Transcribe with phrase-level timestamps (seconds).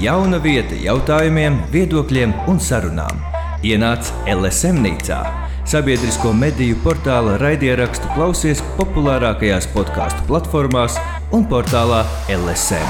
[0.00, 3.18] Jauna vieta jautājumiem, viedokļiem un sarunām.
[3.60, 5.18] Ienāc LSM nīcā,
[5.68, 10.96] sabiedrisko mediju portāla raidierakstu klausies populārākajās podkāstu platformās
[11.36, 12.00] un portālā
[12.32, 12.88] LSM.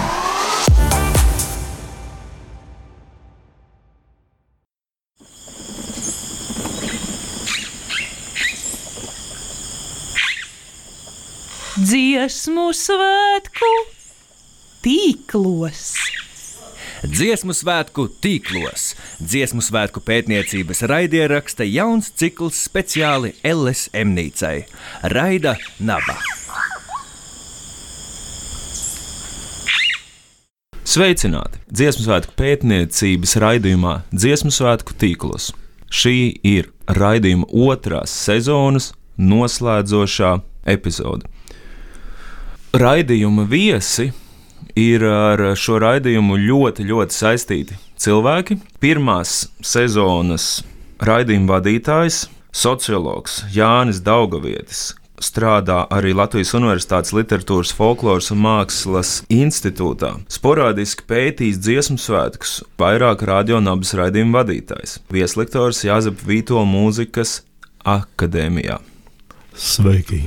[11.91, 13.75] Dziesmu svētku
[14.87, 15.89] tīklos.
[17.01, 18.91] Dziesmu svētku tīklos.
[19.25, 24.67] Dziesmu svētku pētniecības raidieraksta jauns cikls speciāli LSM nīcai-
[25.17, 26.19] Raida Naba.
[30.85, 31.63] Sveicināti!
[31.73, 35.55] Dziesmu svētku pētniecības raidījumā Dziesmu svētku tīklos.
[35.89, 41.25] Šī ir raidījuma otrās sezonas noslēdzošā epizode.
[42.77, 44.13] Raidījuma viesi
[44.79, 48.59] ir ar šo raidījumu ļoti, ļoti saistīti cilvēki.
[48.83, 50.61] Pirmās sezonas
[51.05, 54.91] raidījuma vadītājs, sociologs Jānis Daugavietis.
[55.21, 60.15] Strādā arī Latvijas Universitātes Literatūras, Folkloras un Mākslas institūtā.
[60.33, 67.43] Sporādiski pētījis dziesmu svētkus, vairāk radionabas raidījuma vadītājs, vieslektors Jāzep Vīto mūzikas
[67.85, 68.81] akadēmijā.
[69.53, 70.25] Sveiki!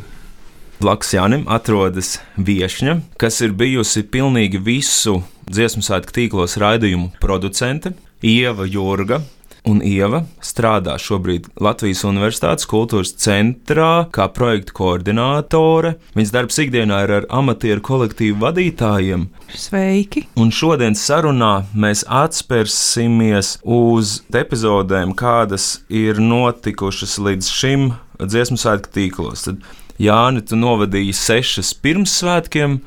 [0.81, 7.93] Blakus Jānim atrodas viesņa, kas ir bijusi pilnīgi visu dziesmu svētku tīklos raidījumu producente,
[8.23, 9.21] Ieva Jurga.
[9.63, 15.93] Un Ieva strādā šobrīd Latvijas Universitātes kultūras centrā kā projekta koordinātore.
[16.17, 19.29] Viņas darbs ikdienā ir ar amatieru kolektīvu vadītājiem.
[19.55, 20.25] Sveiki!
[20.35, 27.87] Un šodienas sarunā mēs atspērsimies uz epizodēm, kādas ir notikušas līdz šim
[28.19, 29.47] dziesmu svētku tīklos.
[29.47, 29.63] Tad
[30.03, 32.79] Jāni, tu novadīji sešas pirms svētkiem,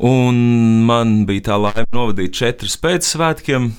[0.00, 0.44] un
[0.88, 3.74] man bija tā laime novadīt četras pēc svētkiem.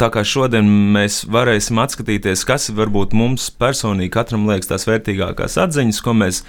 [0.00, 6.00] Tā kā šodien mēs varēsim atskatīties, kas varbūt mums personīgi katram liekas tās vērtīgākās atziņas,
[6.02, 6.42] ko mēs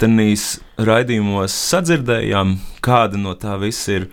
[0.00, 0.46] tenīs
[0.78, 4.08] raidījumos sadzirdējām, kāda no tā viss ir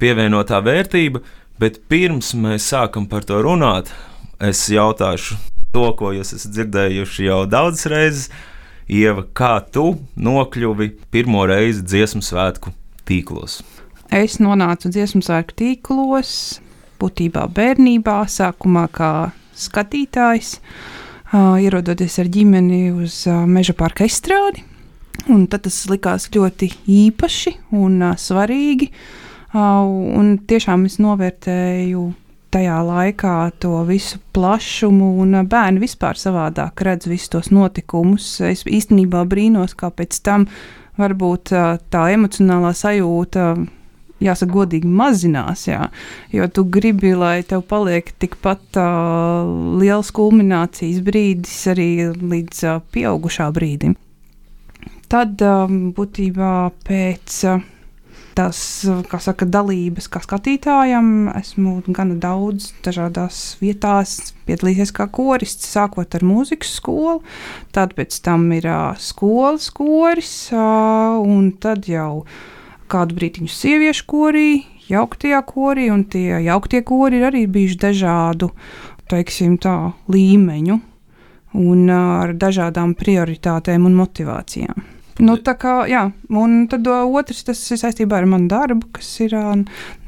[0.00, 1.22] pievienotā vērtība.
[1.60, 3.92] Bet pirms mēs sākam par to runāt,
[4.42, 5.36] es jautāšu
[5.74, 8.26] to, ko jūs esat dzirdējuši jau daudzas reizes
[8.84, 12.74] Ieva, kā tu nokļuvi pirmo reizi dziesmu svētku
[13.08, 13.62] tīklos?
[14.12, 16.34] Es nonācu dziesmu svētku tīklos,
[17.00, 19.10] būtībā bērnībā, sākumā kā
[19.58, 20.58] skatītājs,
[21.34, 24.64] ierodoties ar ģimeni uz meža parka estrādi.
[25.30, 28.90] Un tad tas likās ļoti īpaši un svarīgi.
[29.54, 32.02] Un tiešām es novērtēju
[32.54, 38.26] tajā laikā to visu plašumu, un bērni vispār savādāk redz visus tos notikumus.
[38.46, 40.46] Es īstenībā brīnos, kā pēc tam
[41.00, 41.54] varbūt
[41.90, 43.48] tā emocionālā sajūta.
[44.22, 45.88] Jāsaka, godīgi mazinās, jā,
[46.32, 53.50] jo tu gribi, lai tev paliek tikpat uh, liels kulminācijas brīdis arī līdz uh, pieaugušā
[53.56, 53.96] brīdim.
[55.10, 56.54] Tad um, būtībā
[56.86, 57.66] pēc uh,
[58.34, 58.58] tās
[59.22, 61.28] saka, dalības, kā skatītājam.
[61.38, 67.20] Esmu gana daudz dažādās vietās piedalījies kā korists, sākot ar mūzikas skolu,
[67.74, 72.24] tad pēc tam ir uh, skolas koris, uh, un tad jau
[72.90, 74.48] kādu brīdiņu sieviešu korī,
[74.90, 78.50] jauktajā korī, un tie jauktie kori ir arī bijuši dažādu,
[79.10, 80.80] teiksim tā, līmeņu
[81.54, 84.90] un uh, ar dažādām prioritātēm un motivācijām.
[85.22, 89.12] Nu, tā kā, jā, un tad uh, otrs, tas ir saistībā ar manu darbu, kas
[89.22, 89.52] ir uh,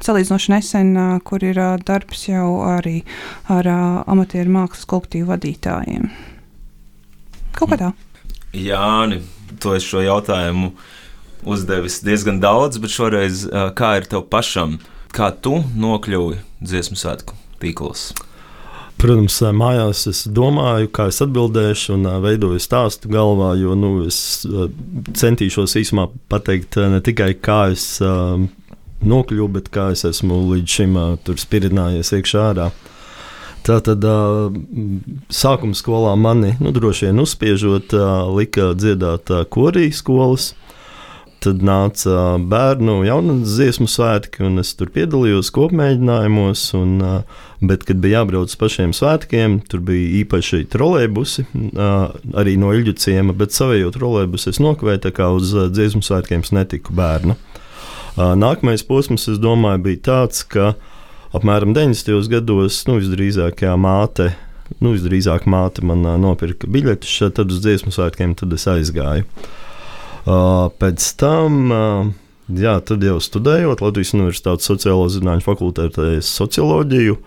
[0.03, 2.99] salīdzinoši nesen, uh, kur ir uh, darbs jau arī
[3.53, 6.09] ar uh, amatieru mākslas kolektīvu vadītājiem.
[7.55, 7.93] Kaut kā tā.
[8.57, 9.21] Jāni,
[9.63, 10.73] to es šo jautājumu
[11.47, 13.47] uzdevis diezgan daudz, bet šoreiz
[13.77, 14.77] kā ir tev pašam,
[15.15, 18.11] kā tu nokļuvi dziesmu svētku tīklos?
[18.97, 24.41] Protams, mājās es domāju, kā es atbildēšu, un veidoju stāstu galvā, jo nu, es
[25.21, 27.99] centīšos īsumā pateikt ne tikai kā es
[29.05, 32.71] nokļuvu, bet kā es esmu līdz šim tur spiridinājies iekšā ārā.
[33.67, 34.05] Tā tad
[35.29, 37.93] sākuma skolā mani nu, droši vien uzspiežot,
[38.33, 40.53] lika dziedāt korijas skolas.
[41.37, 46.63] Tad nāca bērnu jaunatnes dziesmu svētki, un es tur piedalījos kopmēģinājumos.
[46.79, 46.95] Un,
[47.61, 51.45] bet, kad bija jābrauc uz pašiem svētkiem, tur bija īpaši trolēļbusi,
[52.41, 56.53] arī no Ilģu ciema, bet savējo trolēļbusu es nokavēju, tā kā uz dziesmu svētkiem es
[56.57, 57.37] netiku bērnu.
[58.17, 60.71] Nākamais posms, es domāju, bija tāds, ka
[61.37, 62.31] apmēram 90.
[62.33, 64.31] gados nu, visdrīzāk māte.
[64.81, 69.29] Nu, visdrīzāk māte man nopirka biļetes, tad uz dziesmu svētkiem tad es aizgāju.
[70.27, 77.17] Pēc tam jā, tad jau studējot Latvijas Universitātes sociālo zinātņu fakultātē socioloģiju.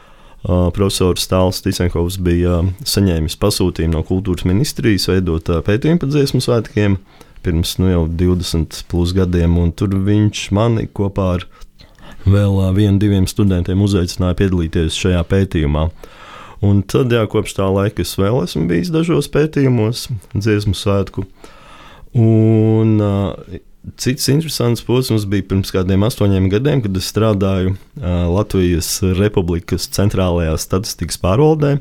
[0.77, 6.97] Profesors Tāls Tisenkovs bija saņēmis pasūtījumu no kultūras ministrijas veidot pētījumu par dziesmu svētkiem
[7.43, 11.47] pirms nu, jau 20 plus gadiem, un tur viņš mani kopā ar
[12.29, 15.89] vēl vienu, diviem studentiem uzaicināja piedalīties šajā pētījumā.
[16.67, 21.25] Un tad, jā, kopš tā laika es vēl esmu bijis dažos pētījumos, dziesmu svētku.
[22.19, 23.59] Un uh,
[23.97, 27.73] Cits interesants posms bija pirms kādiem astoņiem gadiem, kad es strādāju
[28.29, 31.79] Latvijas Republikas centrālajā statistikas pārvaldē.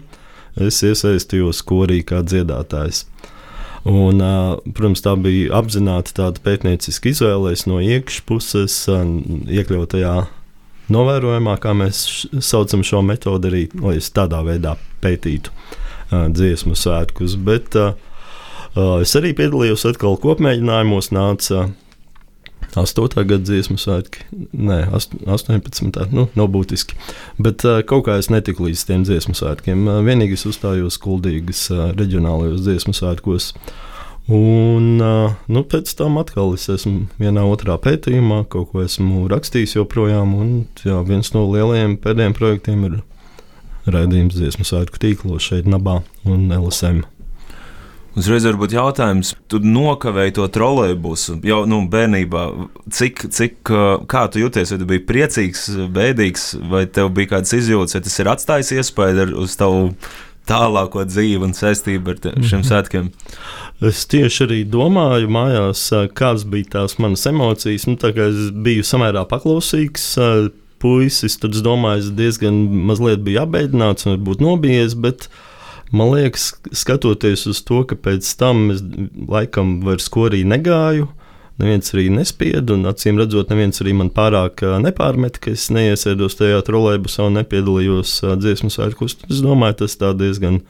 [0.60, 3.04] Es iesaistījos korī kā dziedātājs.
[3.88, 4.24] Un,
[4.76, 9.04] protams, tā bija apzināta tāda pētnieciska izvēle no iekšpuses, uh,
[9.48, 10.16] iekļaut tajā
[10.92, 12.04] novērojumā, kā mēs
[12.44, 15.54] saucam šo metodi, arī lai es tādā veidā pētītu
[16.10, 17.36] dziesmu svētkus.
[17.46, 17.94] Bet uh,
[18.75, 21.71] es arī piedalījos atkal kopmēģinājumos, nāca uh,
[22.75, 23.25] 8.
[23.25, 26.12] gada dziesmu svētki, nē, 18.
[26.13, 26.98] Nu, nav būtiski.
[27.42, 29.88] Bet uh, kaut kā es netiku līdz tiem dziesmu svētkiem.
[29.88, 33.51] Uh, vienīgi es uzstājos Kuldīgas uh, reģionālajos dziesmu svētkos.
[34.30, 39.80] Un uh, nu, pēc tam atkal es esmu vienā otrā pētījumā, kaut ko esmu rakstījis
[39.80, 40.36] joprojām.
[40.38, 40.51] Un,
[40.86, 43.00] jā, viens no lielajiem pēdējiem projektiem ir
[43.89, 47.07] raidījums dziesmu svētku tīklos šeit, Nabā un LSM.
[48.18, 52.46] Uzreiz var būt jautājums, tu nokavēji to trolēļbusu jau nu, bērnībā.
[52.96, 53.72] Cik, cik,
[54.10, 54.74] kā tu jūties?
[54.74, 59.28] Vai tu biji priecīgs, bēdīgs, vai tev bija kāds izjūts, vai tas ir atstājis iespēju
[59.44, 59.92] uz tavu
[60.50, 62.70] tālāko dzīvi un saistību ar šiem mhm.
[62.72, 63.12] svētkiem?
[63.86, 65.86] Es tieši arī domāju, mājās,
[66.18, 67.86] kādas bija tās manas emocijas.
[67.88, 70.16] Nu, es biju samērā paklausīgs
[70.82, 72.58] puisis, tad es domāju, es diezgan
[72.90, 74.98] mazliet biju apbeidināts un varbūt nobijies.
[75.00, 75.46] Bet, uh,
[75.92, 78.84] Man liekas, skatoties uz to, ka pēc tam es
[79.30, 81.08] laikam vairs korī negāju,
[81.60, 86.62] neviens arī nespieda, un acīm redzot, neviens arī man pārāk nepārmet, ka es neiesēdos tajā
[86.68, 89.18] trolēļbusā un nepiedalījos dziesmu svētkos.
[89.28, 90.62] Es domāju, tas tā diezgan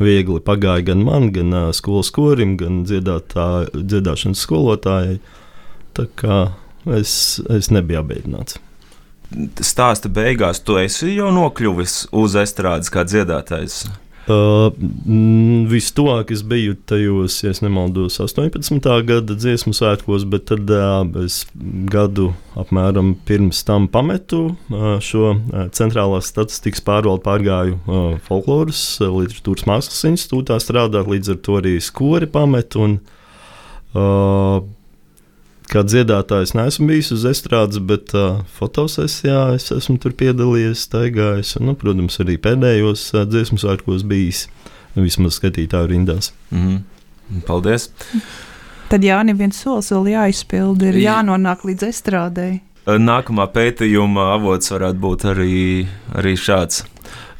[0.00, 5.18] viegli pagāja gan man, gan skolas korim, gan dziedātā, dziedāšanas skolotājai.
[5.94, 6.38] Tā kā
[6.96, 8.58] es, es nebiju apbēdināts.
[9.66, 13.84] Stāsta beigās, tu esi jau nokļuvis uz estrādes kā dziedātājs.
[14.24, 14.70] Uh,
[15.68, 18.78] Vistuvāk es biju tajos, ja nemaldos, 18.
[19.04, 21.42] gada dziesmu svētkos, bet tad uh, es
[21.92, 25.34] gadu apmēram pirms tam pametu uh, šo
[25.76, 31.74] centrālās statistikas pārvaldu, pārgāju uh, folkloras, uh, literatūras mākslas institūtā strādāt, līdz ar to arī
[31.84, 32.88] skori pametu.
[32.88, 32.96] Un,
[33.92, 34.64] uh,
[35.72, 41.56] kā dziedātājs neesmu bijis uz estrādes, bet uh, fotosesijā es esmu tur piedalījies, staigājis.
[41.60, 44.46] Un, nu, protams, arī pēdējos uh, dziesmu svētkos bijis
[44.94, 46.32] vismaz skatītāju rindās.
[46.50, 47.44] Mm -hmm.
[47.46, 47.90] Paldies!
[48.88, 52.60] Tad jā, viens solis vēl jāizpild, ir jānonāk līdz estrādei.
[52.84, 56.84] Nākamā pētījuma avots varētu būt arī, arī šāds.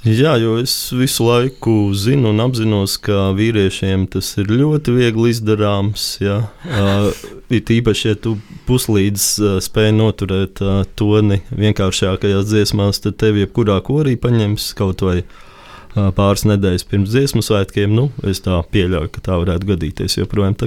[0.05, 6.19] Jā, jo es visu laiku zinu un apzinos, ka vīriešiem tas ir ļoti viegli izdarāms.
[6.21, 6.43] Jā.
[6.75, 7.09] Uh,
[7.55, 8.35] it īpaši, ja tu
[8.69, 15.23] puslīdz uh, spēj noturēt uh, toni vienkāršākajās dziesmās, tad tevi jebkurā korī paņems kaut vai
[15.23, 17.95] uh, pāris nedēļas pirms dziesmu svētkiem.
[17.97, 20.59] Nu, es tā pieļauju, ka tā varētu gadīties joprojām.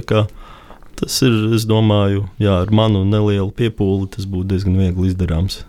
[0.98, 5.62] Tas ir, es domāju, jā, ar manu nelielu piepūli tas būtu diezgan viegli izdarāms.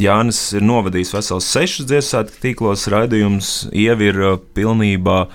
[0.00, 5.26] Jānis ir novadījis vesels sešus dziesmu tīklos, raidījums ir uh, pilnībā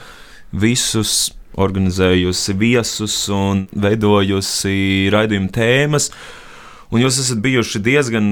[0.51, 1.29] visus
[1.59, 6.09] organizējusi viesus un veidojusi raidījuma tēmas.
[6.89, 8.29] Un jūs esat bijuši diezgan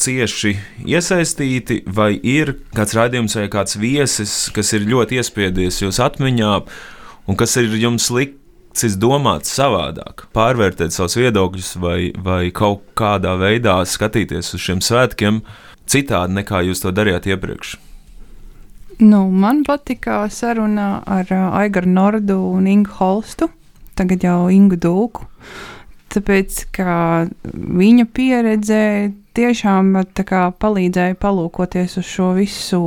[0.00, 0.54] cieši
[0.88, 6.52] iesaistīti, vai ir kāds raidījums vai kāds viesis, kas ir ļoti iespiedies jūsu atmiņā,
[7.28, 8.08] un kas ir jums
[8.78, 15.40] licis domāt savādāk, pārvērtēt savus viedokļus, vai, vai kaut kādā veidā skatīties uz šiem svētkiem,
[15.42, 17.76] uh, citādi nekā jūs to darījāt iepriekš?
[18.98, 23.50] Nu, man patika saruna ar uh, Aigaru Nordu un Ingu Holstu,
[23.98, 25.26] tagad jau Ingu Dulku.
[26.08, 28.80] Tāpēc, ka viņa pieredze
[29.36, 29.92] tiešām
[30.26, 32.80] kā, palīdzēja palūkoties uz šo visu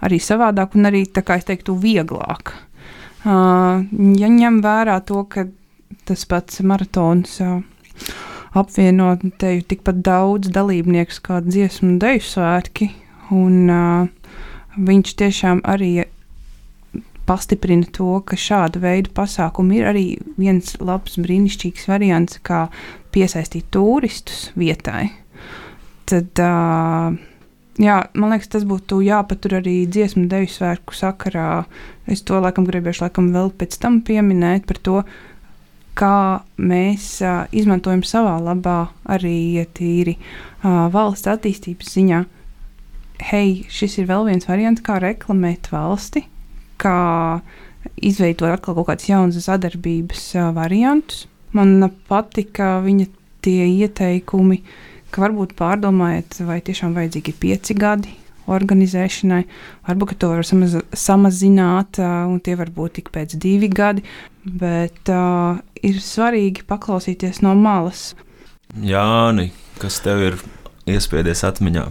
[0.00, 2.54] arī savādāk un arī, kā es teiktu, vieglāk.
[3.24, 5.46] Ja ņem vērā to, ka
[6.08, 7.58] tas pats maratons uh,
[8.56, 12.90] apvienot teju tikpat daudz dalībnieku kā dziesmu un deju svētki.
[13.30, 13.70] Un,
[14.80, 15.92] viņš tiešām arī
[17.28, 20.04] pastiprina to, ka šāda veida pasākumi ir arī
[20.40, 22.64] viens labs, brīnišķīgs variants, kā
[23.14, 25.10] piesaistīt turistus vietai.
[26.10, 27.14] Tad, uh,
[27.80, 31.64] jā, man liekas, tas būtu jāpatur arī dziesmu deju svētku sakarā.
[32.10, 35.02] Es to laikam gribēšu laikam vēl pēc tam pieminēt par to,
[35.98, 42.20] kā mēs uh, izmantojam savā labā arī tīri uh, valsts attīstības ziņā.
[43.30, 46.24] Hei, šis ir vēl viens variants, kā reklamēt valsti,
[46.80, 47.40] kā
[48.00, 51.26] izveidot atkal kaut kādus jaunus sadarbības uh, variantus.
[51.56, 53.08] Man patika viņa
[53.44, 54.60] tie ieteikumi,
[55.10, 58.16] ka varbūt pārdomājiet, vai tiešām vajadzīgi ir pieci gadi
[58.50, 59.44] organizēšanai.
[59.86, 64.04] Varbūt to var samaz, samazināt, un tie var būt tik pēc divi gadi,
[64.44, 68.10] bet uh, ir svarīgi paklausīties no malas.
[68.74, 69.50] Jāni,
[69.82, 70.38] kas tev ir
[70.90, 71.88] iespiedies atmiņā?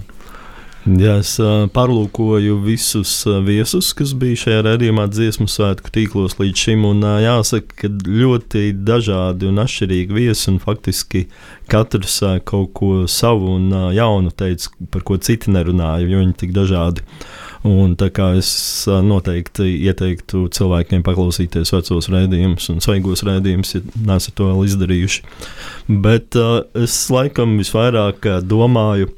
[0.90, 1.36] Jā, es
[1.76, 3.12] pārlūkoju visus
[3.46, 6.88] viesus, kas bija šajā redzējumā, dziesmu svētku tīklos līdz šim.
[6.90, 11.28] Un, jāsaka, ka ļoti dažādi un atšķirīgi viesi, un faktiski
[11.70, 17.06] katrs kaut ko savu un jaunu teica, par ko citi nerunāja, jo viņi tik dažādi.
[17.70, 17.94] Un,
[18.40, 18.50] es
[18.88, 25.26] noteikti ieteiktu cilvēkiem paklausīties vecos rādījumus un svaigos rādījumus, ja neesat to vēl izdarījuši.
[25.92, 29.12] Bet uh, es laikam visvairāk domāju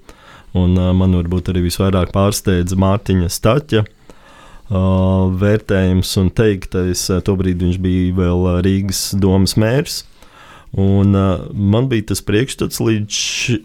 [0.58, 3.86] Un, man varbūt arī visvairāk pārsteidza Mārtiņa Staķa
[4.72, 7.08] vērtējums un teiktais.
[7.27, 10.01] Tobrīd viņš bija vēl Rīgas domas mērs.
[10.72, 13.15] Un, uh, man bija tas priekšstats, līdz,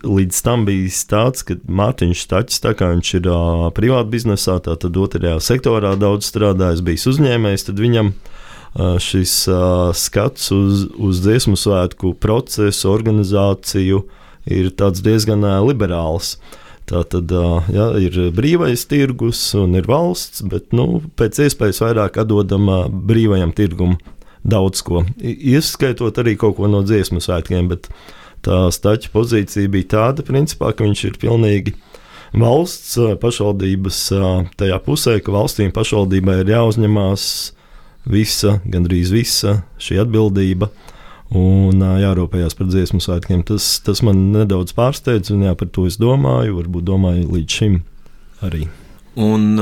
[0.02, 4.82] līdz tam bija tāds, ka Mārtiņš Stačs, tā kā viņš ir uh, privāti biznesā, tad
[4.90, 11.54] otrajā sektorā daudz strādājis, bijis uzņēmējs, tad viņam uh, šis uh, skats uz, uz dziesmu
[11.54, 14.02] svētku procesu, organizāciju
[14.50, 16.34] ir diezgan uh, liberāls.
[16.34, 17.32] Uh, Tā tad
[17.74, 22.68] ja, ir brīvais tirgus un ir valsts, bet nu, pēc iespējas vairāk atdodam
[23.08, 23.96] brīvajam tirgumam
[24.46, 25.02] daudz ko.
[25.18, 27.90] Ieskaitot arī kaut ko no dziesmu svētkiem, bet
[28.46, 31.74] tā staķa pozīcija bija tāda, principā, ka viņš ir pilnīgi
[32.36, 34.00] valsts pašvaldības
[34.60, 37.26] tajā pusē, ka valstīm pašvaldībai ir jāuzņemās
[38.06, 40.70] visa, gandrīz visa šī atbildība
[41.34, 43.42] un jārūpējas par dziesmu svētkiem.
[43.46, 47.80] Tas, tas man nedaudz pārsteidz, un jā, par to es domāju, varbūt domāju līdz šim
[48.46, 48.66] arī.
[49.16, 49.56] Un,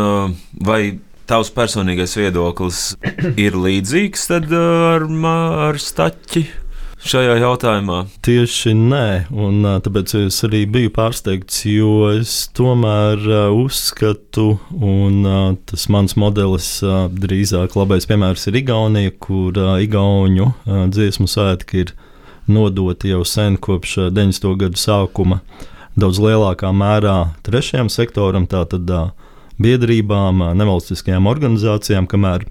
[0.66, 0.80] vai
[1.30, 2.82] tavs personīgais viedoklis
[3.40, 4.50] ir līdzīgs ar,
[5.68, 6.44] ar Staķi?
[7.08, 7.98] Šajā jautājumā?
[8.24, 13.20] Tieši nē, un tāpēc es arī biju pārsteigts, jo es tomēr
[13.52, 15.28] uzskatu, un
[15.68, 16.68] tas mans modelis
[17.12, 20.50] drīzāk labais piemērs ir Igaunija, kur Igauņu
[20.94, 21.94] dziesmu svētki ir
[22.50, 24.54] nodoti jau sen kopš 90.
[24.60, 25.40] gadu sākuma
[26.00, 28.88] daudz lielākā mērā trešajam sektoram, tātad
[29.60, 32.48] biedrībām, nevalstiskajām organizācijām, kamēr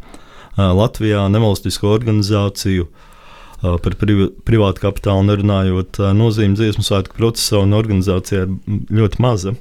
[0.57, 3.09] Latvijā nevalstisko organizāciju uh,
[3.63, 9.55] par priv privātu kapitālu nerunājot, nozīme dziesmu svētku procesā un organizācijā ir ļoti maza.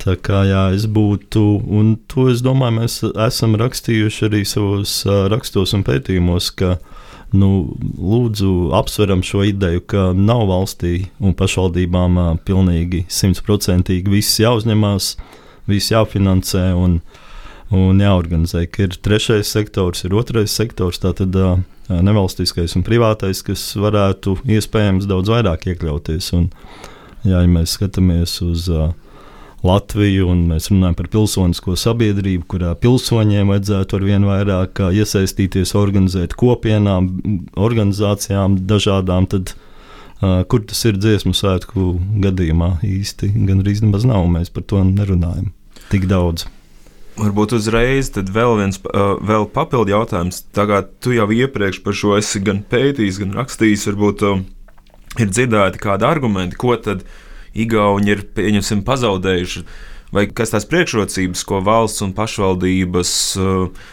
[0.00, 1.42] Tā kā jā, es būtu,
[1.76, 2.94] un to es domāju, mēs
[3.26, 6.78] esam rakstījuši arī savos rakstos un pētījumos, ka
[7.36, 7.50] nu,
[8.00, 12.16] lūdzu apsveram šo ideju, ka nav valstī un pašvaldībām
[12.48, 15.14] pilnīgi simtprocentīgi viss jāuzņemās,
[15.70, 17.00] viss jāfinansē un,
[17.74, 20.98] un jāorganizē, ka ir trešais sektors, ir otrais sektors.
[21.02, 21.36] Tātad,
[21.90, 26.32] nevalstiskais un privātais, kas varētu iespējams daudz vairāk iekļauties.
[26.38, 26.50] Un,
[27.26, 28.90] jā, ja mēs skatāmies uz uh,
[29.66, 36.32] Latviju un mēs runājam par pilsonisko sabiedrību, kurā pilsoņiem vajadzētu ar vien vairāk iesaistīties, organizēt
[36.40, 37.10] kopienām,
[37.60, 41.92] organizācijām dažādām, tad uh, kur tas ir dziesmu svētku
[42.24, 44.24] gadījumā īsti gan arī nemaz nav.
[44.32, 45.52] Mēs par to nerunājam
[45.92, 46.48] tik daudz.
[47.20, 50.40] Varbūt uzreiz vēl viens vēl papildu jautājums.
[50.56, 53.88] Tagad tu jau iepriekš par šo esi gan pētījis, gan rakstījis.
[53.90, 54.24] Varbūt
[55.20, 57.04] ir dzirdēti kādi argumenti, ko tad
[57.50, 58.22] Igauni ir
[58.86, 59.64] pazaudējuši.
[60.14, 63.12] Vai kas tās priekšrocības, ko valsts un pašvaldības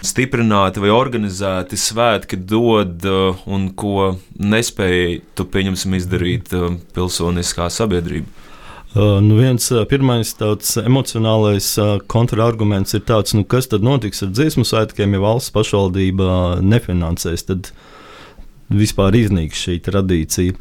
[0.05, 3.05] stiprināti vai organizēti svētki dod,
[3.45, 6.53] un ko nespēja tu pieņemsim izdarīt
[6.97, 8.46] pilsoniskā sabiedrība?
[8.97, 14.23] Uh, nu viens uh, pirmais tāds emocionālais uh, kontrarguments ir tāds, nu kas tad notiks
[14.25, 16.29] ar dziesmu svētkiem, ja valsts pašvaldība
[16.65, 17.69] nefinansēs, tad
[18.73, 20.57] vispār iznīks šī tradīcija.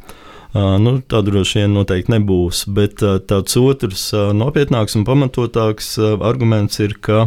[0.57, 4.05] Nu, tā droši vien noteikti nebūs, bet tāds otrs
[4.37, 5.90] nopietnāks un pamatotāks
[6.25, 7.26] arguments ir, ka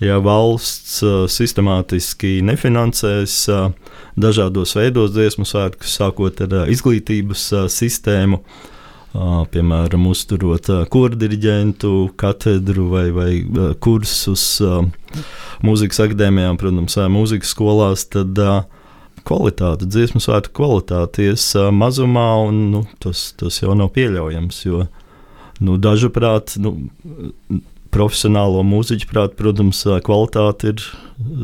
[0.00, 1.00] ja valsts
[1.34, 3.34] sistemātiski nefinansēs
[4.16, 8.40] dažādos veidos dziesmu svētkus, sākot ar izglītības sistēmu,
[9.14, 13.30] piemēram, uzturot kurdiriģentu katedru vai, vai
[13.82, 14.46] kursus
[15.64, 18.38] mūzikas akadēmijām, protams, mūzikas skolās, tad
[19.24, 24.58] kvalitāte, dziesmu svētku kvalitāte ies mazumā, un nu, tas, tas jau nav pieļaujams.
[24.66, 24.84] Jo,
[25.64, 26.74] nu, dažuprāt, nu,
[27.94, 30.84] profesionālo mūziķu prāt, protams, kvalitāte ir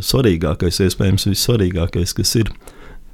[0.05, 2.53] svarīgākais, iespējams, vissvarīgākais, kas ir.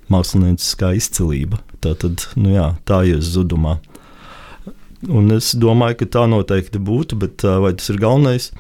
[0.07, 1.59] mākslinieckā izcilība.
[1.83, 3.81] Tā tad, nu jā, tā ies zudumā.
[5.07, 8.51] Un es domāju, ka tā noteikti būtu, bet vai tas ir galvenais?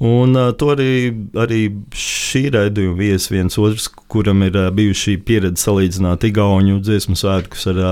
[0.00, 1.60] Un to arī, arī
[1.92, 7.82] šī raidījuma viesis, viens otrs, kuram ir bijusi pieredze salīdzināt Igaunu dziesmu svētkus ar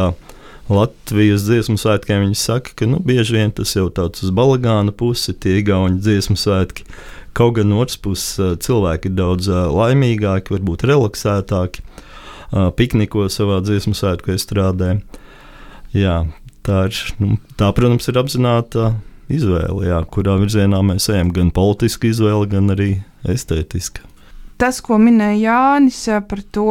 [0.72, 2.24] Latvijas dziesmu svētkiem.
[2.24, 6.36] Viņi saka, ka nu, bieži vien tas jau tāds uz balagāna pusi, tie Igaunu dziesmu
[6.40, 6.88] svētki.
[7.36, 13.92] Kaut gan no otras puses cilvēki ir daudz laimīgāki, varbūt relaksētāki, uh, pikniko savā dziesmu
[13.96, 14.96] svētku strādē.
[15.96, 16.22] Jā,
[16.68, 18.92] tā, ir, nu, tā, protams, ir apzināta
[19.32, 21.32] izvēle, jā, kurā virzienā mēs ejam.
[21.34, 22.90] Gan politiska izvēle, gan arī
[23.28, 24.04] estētiska.
[24.58, 26.66] Tas, ko minēja Jānis par to,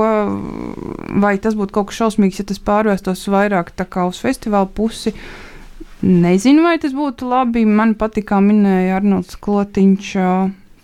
[1.24, 3.72] vai tas būtu kaut kas šausmīgs, ja tas pārvērstos vairāk
[4.04, 5.13] uz festivāla pusi,
[6.04, 7.63] nezinu, vai tas būtu labi.
[7.63, 10.12] Man patīk, kā minēja Arnolds Klotiņš,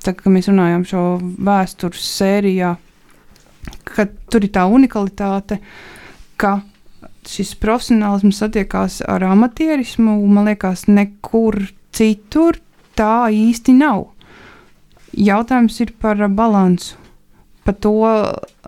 [0.06, 2.78] tā, kad mēs runājām šo vēstures sērijā,
[3.84, 5.60] ka tur ir tā unikalitāte,
[6.40, 6.62] ka
[7.30, 11.60] šis profesionālisms satiekās ar amatierismu, man liekas, nekur
[11.94, 12.60] citur
[12.98, 14.10] tā īsti nav.
[15.14, 16.98] Jautājums ir par balansu,
[17.64, 17.94] par to,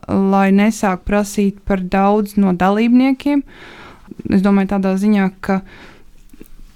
[0.08, 3.42] lai nesāk prasīt par daudz no dalībniekiem.
[4.30, 5.62] Es domāju, tādā ziņā, ka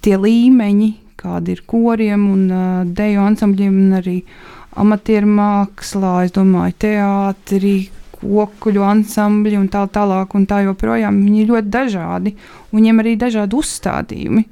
[0.04, 4.16] tie līmeņi, kādi ir koriem un uh, deju ansambļiem, un arī
[4.80, 7.74] amatieru mākslā, es domāju, teātrī,
[8.20, 11.22] kokuļu ansambļi un tā tālāk, un tā joprojām.
[11.24, 12.34] Viņi ir ļoti dažādi,
[12.70, 14.44] un viņiem arī dažādi uzstādījumi.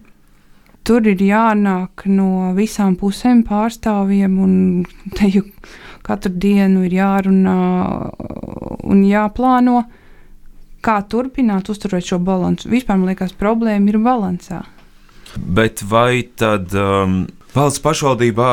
[0.88, 5.44] Tur ir jānāk no visām pusēm pārstāvjiem, un te jau
[6.06, 7.58] katru dienu ir jārunā
[8.88, 9.82] un jāplāno,
[10.80, 12.70] kā turpināt uzturēt šo balansu.
[12.72, 14.62] Vispār man liekas, problēma ir balansā.
[15.36, 17.26] Bet vai tad um,
[17.58, 18.48] valsts pašvaldībā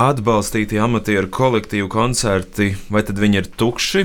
[0.00, 4.04] atbalstītie amatieru kolektīvu koncerti, vai tad viņi ir tukši?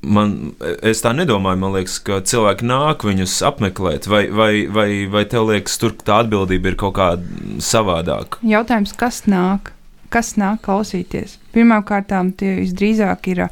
[0.00, 5.24] Man, es tā nedomāju, man liekas, ka cilvēki nāk viņus apmeklēt, vai, vai, vai, vai
[5.28, 8.40] tev liekas, tur tā atbildība ir kaut kāda savādāka?
[8.48, 9.74] Jautājums, kas nāk?
[10.14, 11.36] Kas nāk klausīties?
[11.52, 13.44] Pirmkārt, tie visdrīzāk ir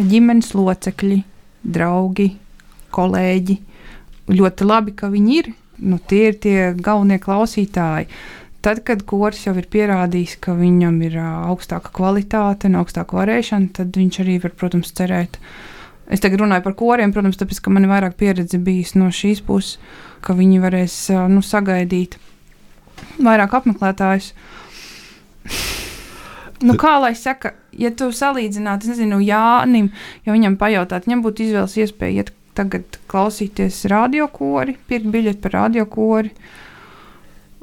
[0.00, 1.22] ģimenes locekļi,
[1.62, 2.32] draugi,
[2.96, 3.58] kolēģi.
[4.30, 5.54] Ļoti labi, ka viņi ir.
[5.80, 8.10] Nu, tie ir tie galvenie klausītāji.
[8.60, 13.96] Tad, kad kurs jau ir pierādījis, ka viņam ir augstāka kvalitāte un augstāka varēšana, tad
[13.96, 15.38] viņš arī var, protams, cerēt.
[16.12, 19.40] Es tagad runāju par koriem, protams, tāpēc, ka man ir vairāk pieredze bijis no šīs
[19.46, 19.78] puses,
[20.20, 20.98] ka viņi varēs
[21.32, 22.18] nu, sagaidīt
[23.16, 24.34] vairāk apmeklētājus.
[26.60, 29.88] Nu, kā lai saka, ja tu salīdzinātu, nezinu, Jānim,
[30.26, 36.34] ja viņam pajautātu, viņam būtu izvēles iespēja iet tagad klausīties radiokori, pirkt biļeti par radiokori,
[36.34, 36.58] uh,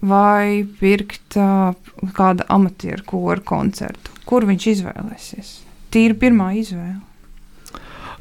[0.02, 1.74] vai pirkt uh,
[2.18, 4.14] kādu amatieru koru koncertu.
[4.28, 5.54] Kur viņš izvēlēsies?
[5.94, 7.00] Tīri pirmā izvēle.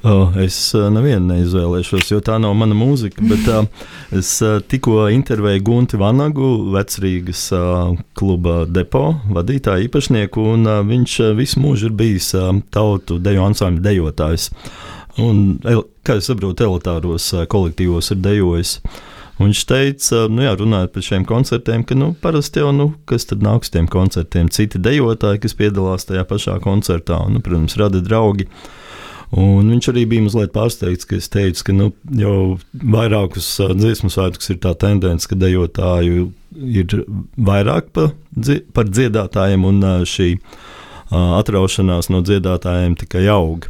[0.07, 0.55] Oh, es
[0.93, 3.25] nevienu neizvēlēšos, jo tā nav mana mūzika.
[3.27, 3.65] Bet uh,
[4.19, 11.17] es uh, tikko intervēju Gunti Vanagu, vecrīgas uh, kluba depo vadītāju īpašnieku, un uh, viņš
[11.25, 14.51] uh, visu mūžu ir bijis uh, tautu deju ansambļu dejotājs.
[15.25, 15.59] Un,
[16.05, 18.79] kā es saprotu, elitāros uh, kolektīvos ir dejojis.
[18.85, 19.03] Uh,
[19.41, 23.45] viņš teica, nu, jā, runājot par šiem koncertiem, ka nu, parasti jau, nu, kas tad
[23.45, 28.01] nāk uz tiem koncertiem, citi dejotāji, kas piedalās tajā pašā koncertā, un, nu, protams, rada
[28.05, 28.49] draugi.
[29.37, 34.55] Un viņš arī bija mazliet pārsteigts, ka es teicu, ka nu, jau vairākus dziesmu svētkus
[34.55, 36.95] ir tā tendence, ka dejotāju ir
[37.35, 38.09] vairāk pa,
[38.77, 40.31] par dziedātājiem, un šī
[41.11, 43.67] atraušanās no dziedātājiem tikai aug.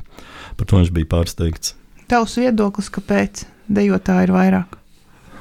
[0.56, 1.74] Par to viņš bija pārsteigts.
[2.08, 4.76] Tavs viedoklis, kāpēc dejotāji ir vairāk?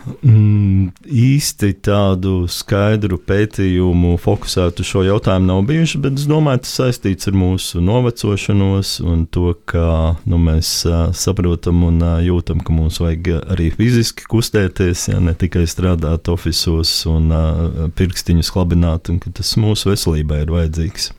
[0.06, 7.30] Mm, īsti tādu skaidru pētījumu, fokusētu šo jautājumu nav bijuši, bet es domāju, tas saistīts
[7.32, 13.02] ar mūsu novecošanos un to, ka nu, mēs uh, saprotam un uh, jūtam, ka mums
[13.02, 19.34] vajag arī fiziski kustēties, ja ne tikai strādāt oficiālos un uh, pirkstiņus klabināt, un ka
[19.34, 21.12] tas mūsu veselībai ir vajadzīgs.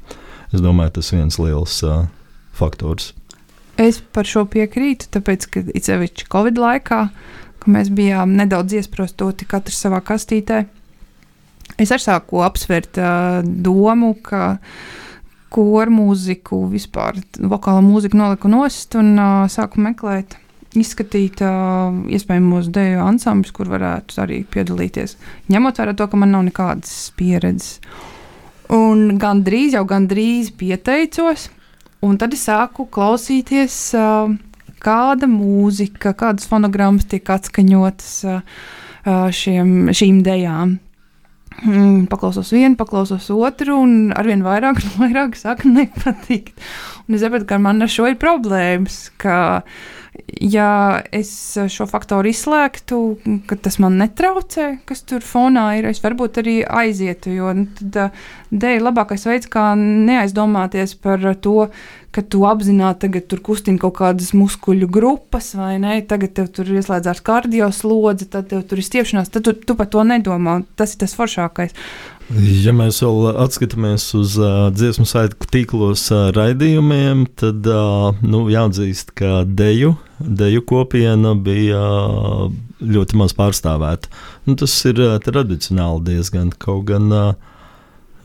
[0.54, 2.04] Es domāju, tas viens liels uh,
[2.54, 3.10] faktors.
[3.82, 7.00] Es par šo piekrītu, tāpēc, ka it sevišķi Covid laikā
[7.66, 10.62] ka mēs bijām nedaudz iesprostoti katrs savā kastītē.
[11.82, 14.56] Es arī sāku apsvērt uh, domu, ka
[15.50, 20.38] koru mūziku, vispār vokāla mūziku noliku nost un uh, sāku meklēt,
[20.78, 25.16] izskatīt uh, iespējamos deju ansambļus, kur varētu arī piedalīties.
[25.50, 27.80] Ņemot vērā to, ka man nav nekādas pieredzes.
[28.72, 31.50] Un gandrīz jau gandrīz pieteicos,
[32.06, 34.30] un tad es sāku klausīties uh,
[34.82, 38.10] kāda mūzika, kādas fonogrammas tiek atskaņotas
[39.06, 40.78] šiem, šīm dejām.
[41.64, 46.52] mm, paklausos vienu, paklausos otru, un arvien vairāk un vairāk saka, nepatīk.
[47.06, 49.06] Un es saprotu, ka man ar šo ir problēmas.
[49.20, 49.62] Ka,
[50.42, 50.70] ja
[51.14, 51.30] es
[51.72, 53.00] šo faktoru izslēgtu,
[53.48, 57.32] ka tas man netraucē, kas tur fonā ir, es varbūt arī aizietu.
[57.36, 57.68] Jo nu,
[58.50, 61.70] dēļ labākais veids, kā neaizdomāties par to,
[62.16, 65.98] ka tu apzināti tagad tur kustini kaut kādas muskuļu grupas, vai ne?
[66.08, 70.04] Tagad tev tur ieslēdzās kardioslodze, tad tev tur ir stiepšanās, tad tu, tu par to
[70.06, 70.62] nedomā.
[70.80, 71.76] Tas ir tas foršākais.
[72.64, 79.12] Ja mēs vēl atskatāmies uz uh, dziesmu saitku tīklos uh, raidījumiem, tad uh, nu, jāatzīst,
[79.14, 82.48] ka deju, deju kopiena bija uh,
[82.82, 84.10] ļoti maz pārstāvēta.
[84.48, 87.52] Nu, tas ir uh, tradicionāli diezgan, kaut gan uh,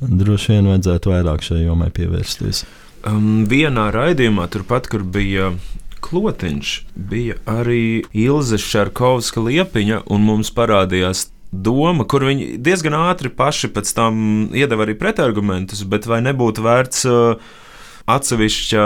[0.01, 2.63] droši vien vajadzētu vairāk šai jomai pievērsties.
[3.07, 5.51] Um, vienā raidījumā, turpat, kur bija
[6.05, 13.71] klotiņš, bija arī Ilze Šarkovska liepiņa, un mums parādījās doma, kur viņi diezgan ātri paši
[13.73, 14.21] pēc tam
[14.53, 17.51] iedeva arī pretargumentus, bet vai nebūtu vērts uh,
[18.09, 18.85] atsevišķa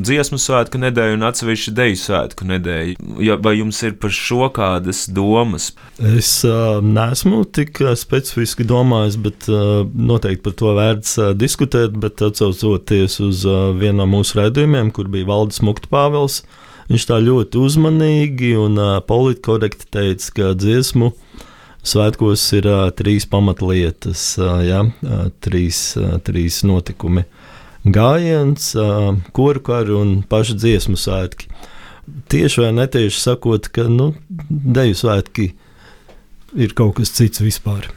[0.00, 2.94] dziesmu svētku nedēļa un atsevišķa deju svētku nedēļa.
[3.24, 5.70] Ja, vai jums ir par šo kādas domas?
[5.98, 11.98] Es uh, neesmu tik specifiski domājis, bet uh, noteikti par to vērts uh, diskutēt.
[12.00, 16.42] Bet atcaucoties uz uh, vienu no mūsu raidījumiem, kur bija Valdis Mukta Pāvils,
[16.90, 21.12] viņš tā ļoti uzmanīgi un uh, politkorekti teica, ka dziesmu.
[21.80, 27.24] Svētkos ir uh, trīs pamatlietas, uh, ja, uh, trīs, uh, trīs notikumi.
[27.24, 27.39] Uh,
[27.84, 28.72] gājiens,
[29.36, 31.50] koru kari un paši dziesmu svētki.
[32.30, 34.12] Tieši vai netieši sakot, ka nu,
[34.48, 35.52] deju svētki
[36.58, 37.90] ir kaut kas cits vispār.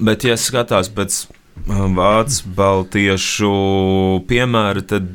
[0.00, 1.26] Bet, ja skatās pēc
[1.66, 3.52] vācu baltiešu
[4.28, 5.14] piemēra, tad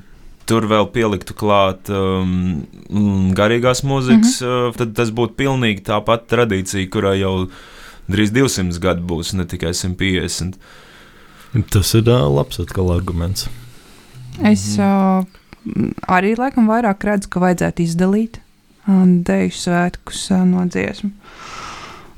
[0.50, 2.64] tur vēl pieliktu klāt um,
[3.38, 4.78] garīgās mūzikas, mm -hmm.
[4.78, 7.50] tad tas būtu pilnīgi tā pati tradīcija, kurai jau
[8.12, 10.58] drīz 200 gadi būs, ne tikai 150.
[11.70, 13.48] Tas ir uh, labs atkal arguments.
[14.40, 15.24] Es uh,
[16.08, 21.12] arī laikam vairāk redzu, ka vajadzētu izdalīt uh, deju svētkus uh, no dziesmu.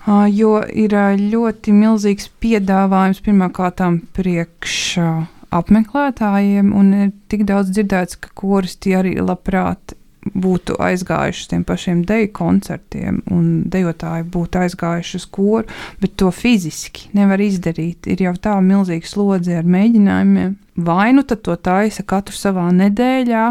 [0.03, 3.81] Uh, jo ir uh, ļoti milzīgs piedāvājums pirmkārt
[4.15, 9.95] priekš uh, apmeklētājiem, un ir tik daudz dzirdēts, ka koristi arī labprāt
[10.31, 15.67] būtu aizgājuši uz tiem pašiem deju koncertiem, un dejotāji būtu aizgājuši uz koru,
[16.01, 18.07] bet to fiziski nevar izdarīt.
[18.07, 20.55] Ir jau tā milzīga slodze ar mēģinājumiem.
[20.83, 23.45] Vai nu to taisa katru savā nedēļā,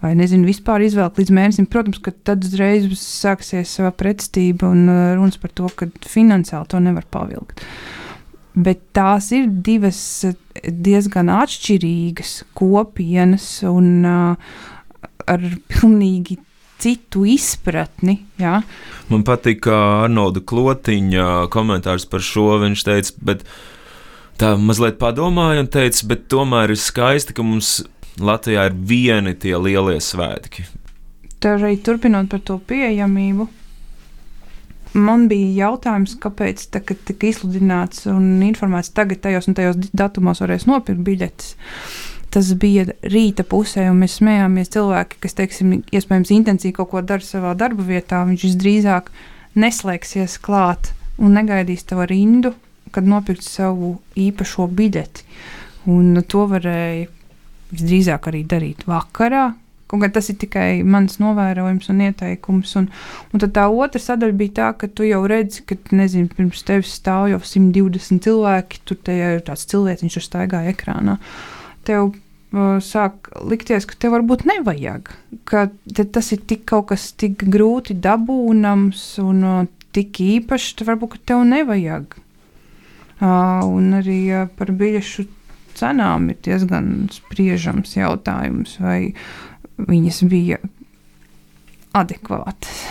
[0.00, 1.68] vai nezinu, vispār izvēlēt līdz mēnesim.
[1.70, 6.80] Protams, ka tad uzreiz sāksies sava pretstība un uh, runas par to, ka finansiāli to
[6.82, 7.64] nevar pavilkt.
[8.60, 10.34] Bet tās ir divas uh,
[10.64, 14.54] diezgan atšķirīgas kopienas, un uh,
[15.30, 16.38] ar pilnīgi
[16.80, 18.18] citu izpratni.
[18.40, 18.60] Ja?
[19.12, 22.54] Man patīk Arnolda Klotiņa komentārs par šo.
[22.62, 23.44] Viņš teica, bet
[24.40, 27.80] tā mazliet padomāja un teica, bet tomēr ir skaisti, ka mums
[28.20, 30.66] Latvijā ir vieni tie lielie svētki.
[31.40, 33.46] Tā arī turpinot par to pieejamību.
[35.00, 40.66] Man bija jautājums, kāpēc tā, tika izsludināts un informēts tagad, tajos un tajos datumos varēs
[40.66, 41.54] nopirkt biļetes
[42.30, 47.24] tas bija rīta pusē, un mēs smējāmies cilvēki, kas, teiksim, iespējams, intensīvi kaut ko dara
[47.26, 48.22] savā darba vietā.
[48.28, 49.10] Viņš visdrīzāk
[49.58, 52.54] neslēgsies klāt un negaidīs tavu rindu,
[52.94, 55.26] kad nopirkt savu īpašo biļeti.
[55.90, 57.08] Un to varēja
[57.72, 59.50] visdrīzāk arī darīt vakarā.
[59.90, 62.76] Kaut gan tas ir tikai mans novērojums un ieteikums.
[62.78, 62.90] Un,
[63.34, 66.92] un tad tā otra sadaļa bija tā, ka tu jau redzi, ka nezinu, pirms tevis
[66.94, 71.18] stāv jau 120 cilvēki, tur ir tāds cilvēks, kurš staigāja ekrānā.
[71.18, 72.12] Uh, tev
[72.82, 75.12] sāk likties, ka tev varbūt nevajag.
[75.46, 81.44] Ka tas ir tik kaut kas tik grūti dabūnams un tik īpašs, tad varbūt tev
[81.46, 82.16] nevajag.
[83.20, 85.26] Un arī par biļešu
[85.78, 89.12] cenām ir diezgan spriežams jautājums, vai
[89.78, 90.58] viņas bija
[91.96, 92.82] adekvātas.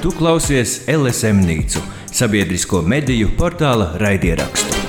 [0.00, 4.79] Tu klausies LSM Nīcu, sabiedrisko mediju portāla raidierakstu.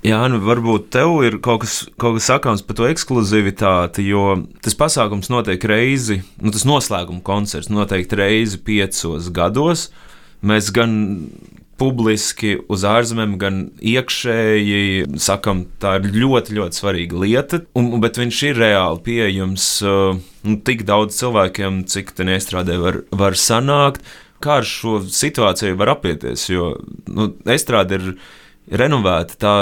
[0.00, 4.76] Jā, nu varbūt tev ir kaut kas, kaut kas sakāms par to ekskluzivitāti, jo tas
[4.78, 9.90] pasākums notiek reizi, nu, tas noslēguma koncerts notiek reizi piecos gados.
[10.40, 10.94] Mēs gan
[11.80, 18.42] publiski uz ārzemēm, gan iekšēji sakam, tā ir ļoti, ļoti svarīga lieta, un, bet viņš
[18.50, 20.16] ir reāli pieejams uh,
[20.48, 24.04] nu, tik daudz cilvēkiem, cik ten iestrādē var, var sanākt.
[24.40, 26.46] Kā ar šo situāciju var apieties?
[26.48, 26.74] Jo
[27.12, 28.12] nu, estrāde ir
[28.70, 29.54] renovēta, tā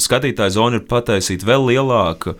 [0.00, 2.36] skatītāja zona ir pataisīta vēl lielāka.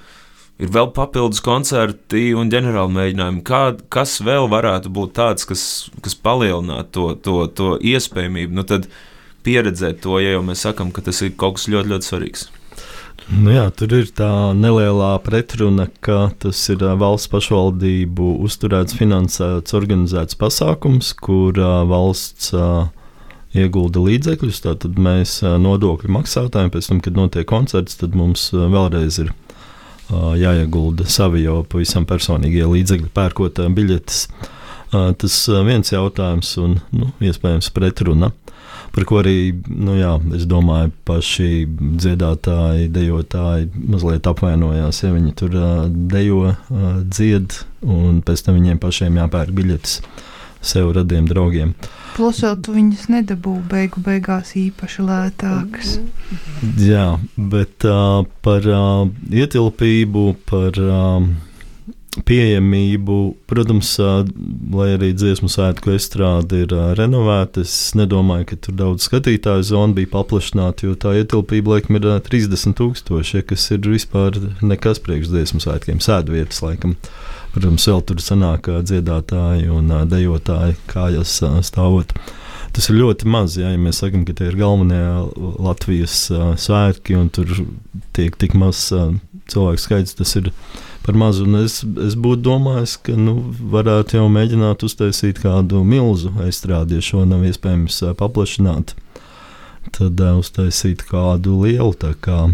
[0.62, 3.42] ir vēl papildus koncerti un ģenerāli mēģinājumi.
[3.42, 8.54] Kā, kas vēl varētu būt tāds, kas, kas palielinātu to, to, to iespējamību?
[8.54, 8.86] Nu, tad
[9.42, 12.50] pieredzēt to, ja jau mēs sakām, ka tas ir kaut kas ļoti, ļoti svarīgs.
[13.32, 20.38] Nu jā, tur ir tā nelielā pretruna, ka tas ir valsts pašvaldību uzturēts, finansēts, organizēts
[20.38, 22.90] pasākums, kur valsts uh,
[23.56, 24.62] iegulda līdzekļus.
[24.64, 29.32] Tad mēs nodokļu maksātājiem, pēc tam, kad notiek koncerts, tad mums vēlreiz ir
[30.12, 34.26] jāiegulda savi jau pavisam personīgie līdzekļi, pērkot biļetes.
[34.92, 38.28] Tas viens jautājums, un nu, iespējams pretruna,
[38.92, 41.64] par ko arī, nu, jā, es domāju, paši
[42.02, 45.56] dziedātāji, dejotāji mazliet apvainojās, ja viņi tur
[46.12, 46.52] dejo,
[47.08, 47.56] dzied,
[47.88, 49.96] un pēc tam viņiem pašiem jāpērk biļetes
[50.62, 51.74] sev radiem draugiem.
[52.16, 55.94] Plus vēl tu viņas nedabūji beigu beigās īpaši lētākas.
[56.80, 61.24] Jā, bet uh, par uh, ietilpību, par uh,
[62.28, 63.16] pieejamību,
[63.48, 64.20] protams, uh,
[64.76, 69.96] lai arī dziesmu svētku estrāde ir uh, renovēta, es nedomāju, ka tur daudz skatītāju zonu
[69.96, 75.00] bija paplašināta, jo tā ietilpība laikam ir uh, 30 tūkstoši, ja, kas ir vispār nekas
[75.00, 76.98] priekš dziesmu svētkiem, sēdvietas laikam.
[77.00, 82.14] Uh, Protams, vēl tur sanāk dziedātāji un dejotāji kājas stāvot.
[82.72, 85.02] Tas ir ļoti maz, ja, ja mēs sakām, ka tie ir galvenie
[85.60, 87.50] Latvijas svētki un tur
[88.16, 88.86] tiek tik maz
[89.52, 90.16] cilvēku skaits.
[90.16, 90.48] Tas ir
[91.02, 91.46] par mazu.
[91.60, 93.36] Es, es būtu domājis, ka nu,
[93.74, 98.94] varētu jau mēģināt uztaisīt kādu milzu aizstrādi, ja šo nav iespējams paplašināt.
[99.92, 102.44] Tad uh, uztaisīt kādu lielu, tā kā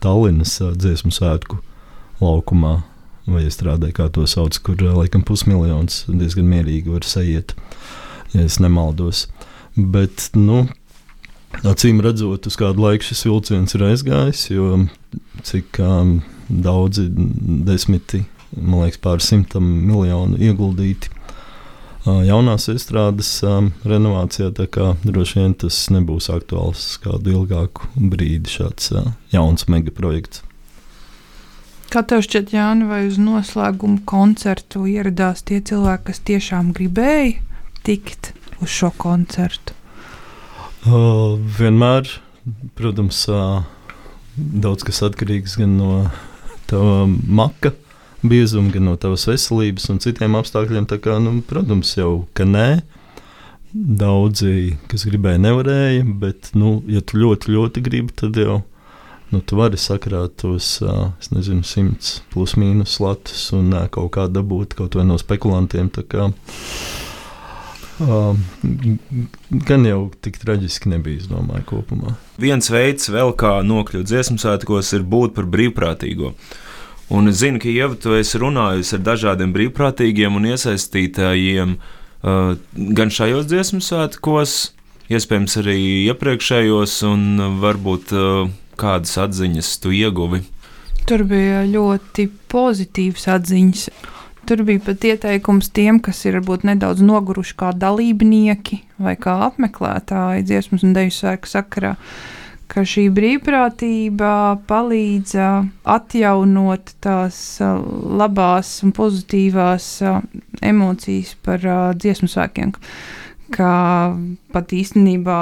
[0.00, 1.58] Tallinas uh, dziesmu svētku
[2.22, 2.78] laukumā
[3.30, 7.54] vai iestrādē, kā to sauc, kur eh, laikam pusmiljons diezgan mierīgi var sajiet,
[8.34, 9.26] ja es nemaldos.
[9.76, 10.64] Bet, nu,
[11.66, 14.84] acīm redzot, uz kādu laiku šis vilciens ir aizgājis, jo
[15.46, 16.18] cik um,
[16.50, 18.24] daudzi desmiti,
[18.56, 25.56] man liekas, pār simtam miljonu ieguldīti uh, jaunās iestrādes um, renovācijā, tā kā droši vien
[25.64, 30.44] tas nebūs aktuāls kādu ilgāku brīdi šāds uh, jauns megaprojekts.
[31.90, 37.40] Kā tev šķiet, Jāni, vai uz noslēguma koncertu ieradās tie cilvēki, kas tiešām gribēja
[37.82, 38.30] tikt
[38.62, 39.74] uz šo koncertu?
[40.86, 42.06] Uh, vienmēr,
[42.78, 43.66] protams, uh,
[44.38, 45.90] daudz kas atkarīgs gan no
[46.70, 47.74] tava maka
[48.22, 50.86] biezuma, gan no tavas veselības un citiem apstākļiem.
[50.94, 52.68] Kā, nu, protams, jau ka nē.
[53.74, 58.60] Daudzi, kas gribēja, nevarēja, bet, nu, ja tu ļoti, ļoti gribi, tad jau
[59.30, 64.74] nu, tu vari sakrāt tos, es nezinu, simts plus mīnus latus un kaut kā dabūt
[64.78, 65.90] kaut vai no spekulantiem.
[68.00, 68.32] Uh,
[69.68, 72.14] gan jau tik traģiski nebija, es domāju, kopumā.
[72.40, 76.32] Viens veids, vēl kā nokļūt dziesmu svētkos, ir būt par brīvprātīgo.
[77.12, 82.54] Un es zinu, ka Ieva, tu esi runājusi ar dažādiem brīvprātīgiem un iesaistītājiem uh,
[82.96, 84.56] gan šajos dziesmu svētkos,
[85.12, 88.48] iespējams, arī iepriekšējos, un varbūt uh,
[88.80, 90.42] kādas atziņas tu ieguvi?
[91.08, 93.86] Tur bija ļoti pozitīvas atziņas.
[94.48, 100.46] Tur bija pat ieteikums tiem, kas ir varbūt nedaudz noguruši kā dalībnieki vai kā apmeklētāji
[100.48, 101.92] dziesmas un deju svēku sakarā,
[102.70, 104.32] ka šī brīvprātība
[104.70, 105.36] palīdz
[105.94, 107.38] atjaunot tās
[108.22, 109.92] labās un pozitīvās
[110.72, 111.66] emocijas par
[111.98, 112.74] dziesmu svēkiem.
[113.54, 113.74] Kā
[114.54, 115.40] pat īstenībā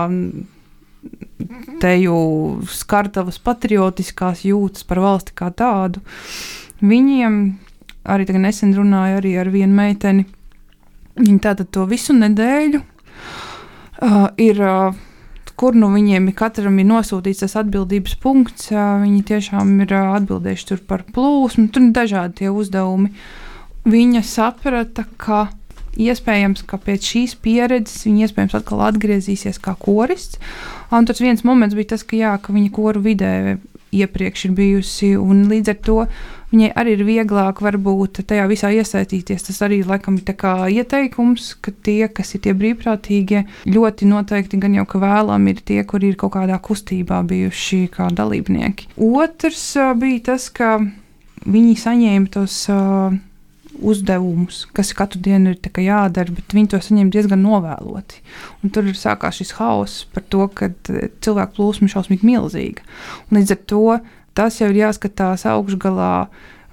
[1.82, 2.18] teju
[2.68, 6.02] skartavas patriotiskās jūtas par valsti kā tādu.
[6.82, 7.40] Viņiem
[8.08, 10.26] arī nesen runāju arī ar vienu meiteni.
[11.18, 14.62] Viņa tātad to visu nedēļu uh, ir.
[14.62, 15.04] Uh,
[15.58, 18.70] kur nu viņiem ir katram ir nosūtīts tas atbildības punkts.
[18.70, 23.10] Viņi tiešām ir atbildējuši par plūsmu, tur ir dažādi tie uzdevumi.
[23.88, 25.48] Viņa saprata, ka
[25.98, 30.38] iespējams, ka pēc šīs pieredzes viņa iespējams atkal atgriezīsies kā korists.
[30.94, 33.32] Un tas viens moments bija tas, ka, jā, ka viņa koru vidē
[33.92, 35.96] iepriekš ir bijusi, un līdz ar to
[36.52, 39.46] viņai arī ir vieglāk varbūt tajā visā iesaistīties.
[39.48, 40.34] Tas arī laikam ir
[40.78, 45.82] ieteikums, ka tie, kas ir tie brīvprātīgie, ļoti noteikti gan jau ka vēlami ir tie,
[45.84, 48.92] kuri ir kaut kādā kustībā bijuši kā dalībnieki.
[48.96, 50.78] Otrs bija tas, ka
[51.48, 52.66] viņi saņēma tos.
[52.72, 53.16] Uh,
[53.82, 58.22] uzdevumus, kas katru dienu ir jādara, bet viņi to saņem diezgan novēloti.
[58.62, 62.86] Un tur sākās šis haoss par to, ka e, cilvēku plūsma ir šausmīgi milzīga.
[63.28, 63.82] Un līdz ar to
[64.38, 66.28] tas jau ir jāskatās augšgalā.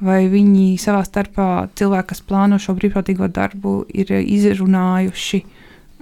[0.06, 5.40] Vai viņi savā starpā, cilvēki, kas plāno šo brīvprātīgo darbu, ir izrunājuši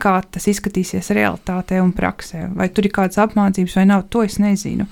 [0.02, 2.48] kā tas izskatīsies realitātē un praksē.
[2.58, 4.88] Vai tur ir kādas apmācības vai nav, to es nezinu.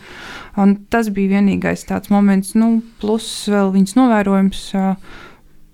[0.62, 4.64] Un tas bija vienīgais tāds moments, nu, plus vēl viņas novērojums.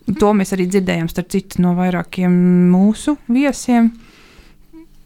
[0.07, 2.31] To mēs arī dzirdējām, starp citu, no vairākiem
[2.71, 3.89] mūsu viesiem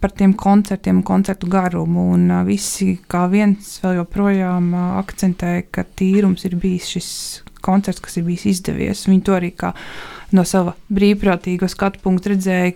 [0.01, 2.11] par tiem koncertiem koncertu garumu.
[2.13, 7.09] Un visi kā viens vēl joprojām akcentē, ka tīrums ir bijis šis
[7.65, 9.07] koncerts, kas ir bijis izdevies.
[9.09, 9.51] Viņi to arī
[10.37, 12.75] no sava brīvprātīga skatu punkta redzēja,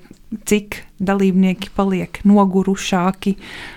[0.50, 3.36] cik dalībnieki paliek nogurušāki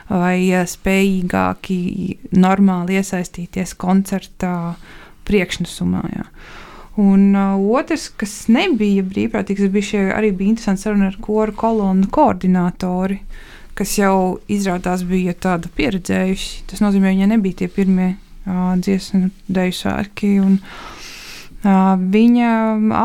[0.08, 1.78] vai spējīgāki
[2.36, 4.54] normāli iesaistīties koncertā
[5.28, 6.02] priekšnesumā.
[6.16, 6.26] Jā.
[6.98, 12.08] Un uh, otrs, kas nebija brīvprātīgs, bija šie, arī bija interesants saruna ar koru kolonu
[12.10, 13.20] koordinātori,
[13.78, 16.64] kas jau izrādās bija tāda pieredzējuši.
[16.66, 20.32] Tas nozīmē, ka viņi nebija tie pirmie uh, dziesmu deju svētki.
[20.42, 20.58] Un,
[21.62, 22.50] uh, viņa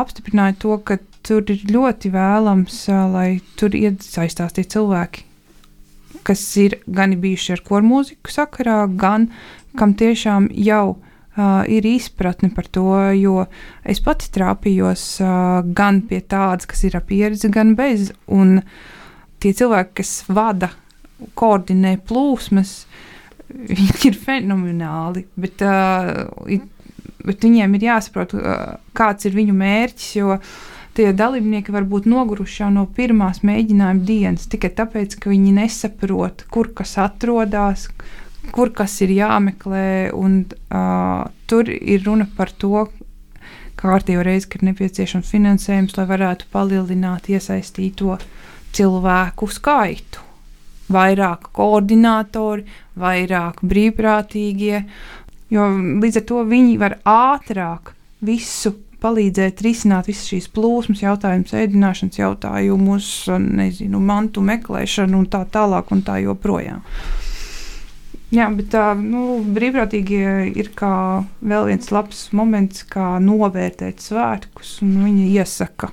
[0.00, 3.28] apstiprināja to, ka tur ir ļoti vēlams, uh, lai
[3.60, 5.22] tur iesaistās tie cilvēki,
[6.26, 9.30] kas ir gan bijuši ar koru mūziku sakarā, gan
[9.78, 12.86] kam tiešām jau ir Uh, ir izpratne par to,
[13.18, 13.40] jo
[13.82, 18.12] es pati trāpījos uh, gan pie tādas, kas ir ar pieredzi, gan bez.
[18.30, 18.60] Un
[19.42, 20.68] tie cilvēki, kas vada,
[21.34, 22.84] koordinē plūsmas,
[23.50, 25.24] viņi ir fenomenāli.
[25.34, 26.54] Bet, uh,
[27.26, 30.08] bet viņiem ir jāsaprot, uh, kāds ir viņu mērķis.
[30.20, 30.38] Jo
[30.94, 36.46] tie dalībnieki var būt noguruši jau no pirmās mēģinājuma dienas, tikai tāpēc, ka viņi nesaprot,
[36.54, 37.88] kur kas atrodas
[38.52, 40.12] kur kas ir jāmeklē.
[40.16, 42.86] Un, uh, tur ir runa par to,
[43.80, 48.18] kārtīgi reizi, ka ir nepieciešams finansējums, lai varētu palielināt iesaistīto
[48.74, 50.22] cilvēku skaitu.
[50.94, 52.66] Vairāk koordinatori,
[53.00, 54.82] vairāk brīvprātīgie,
[55.54, 55.68] jo
[56.02, 63.10] līdz ar to viņi var ātrāk visu palīdzēt risināt visas šīs plūsmas, jautājumus, ēdināšanas jautājumus,
[63.44, 66.84] nezinu, mantu meklēšanu un tā tālāk un tā joprojām.
[68.34, 70.20] Jā, bet tā nu, brīvprātīgi
[70.58, 74.78] ir vēl viens labs moments, kā novērtēt svētkus.
[74.82, 75.92] Viņi iesaka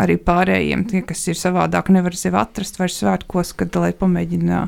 [0.00, 4.62] arī pārējiem, tie, kas ir savādāk, nevar sevi atrast vairs svētkos, kad lai pamēģina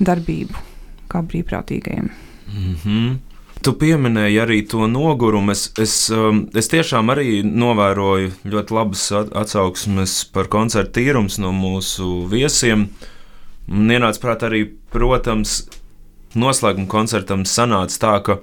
[0.00, 0.68] darbību
[1.10, 2.12] kā brīvprātīgajiem.
[2.50, 3.18] Mm -hmm.
[3.60, 5.52] Tu pieminēji arī to nogurumu.
[5.52, 12.26] Es, es, um, es tiešām arī novēroju ļoti labas atsauksmes par koncertu tīrums no mūsu
[12.30, 12.88] viesiem.
[13.66, 15.68] Man ienāca prātā arī, protams,
[16.38, 18.38] noslēguma koncertam sanāca tā, ka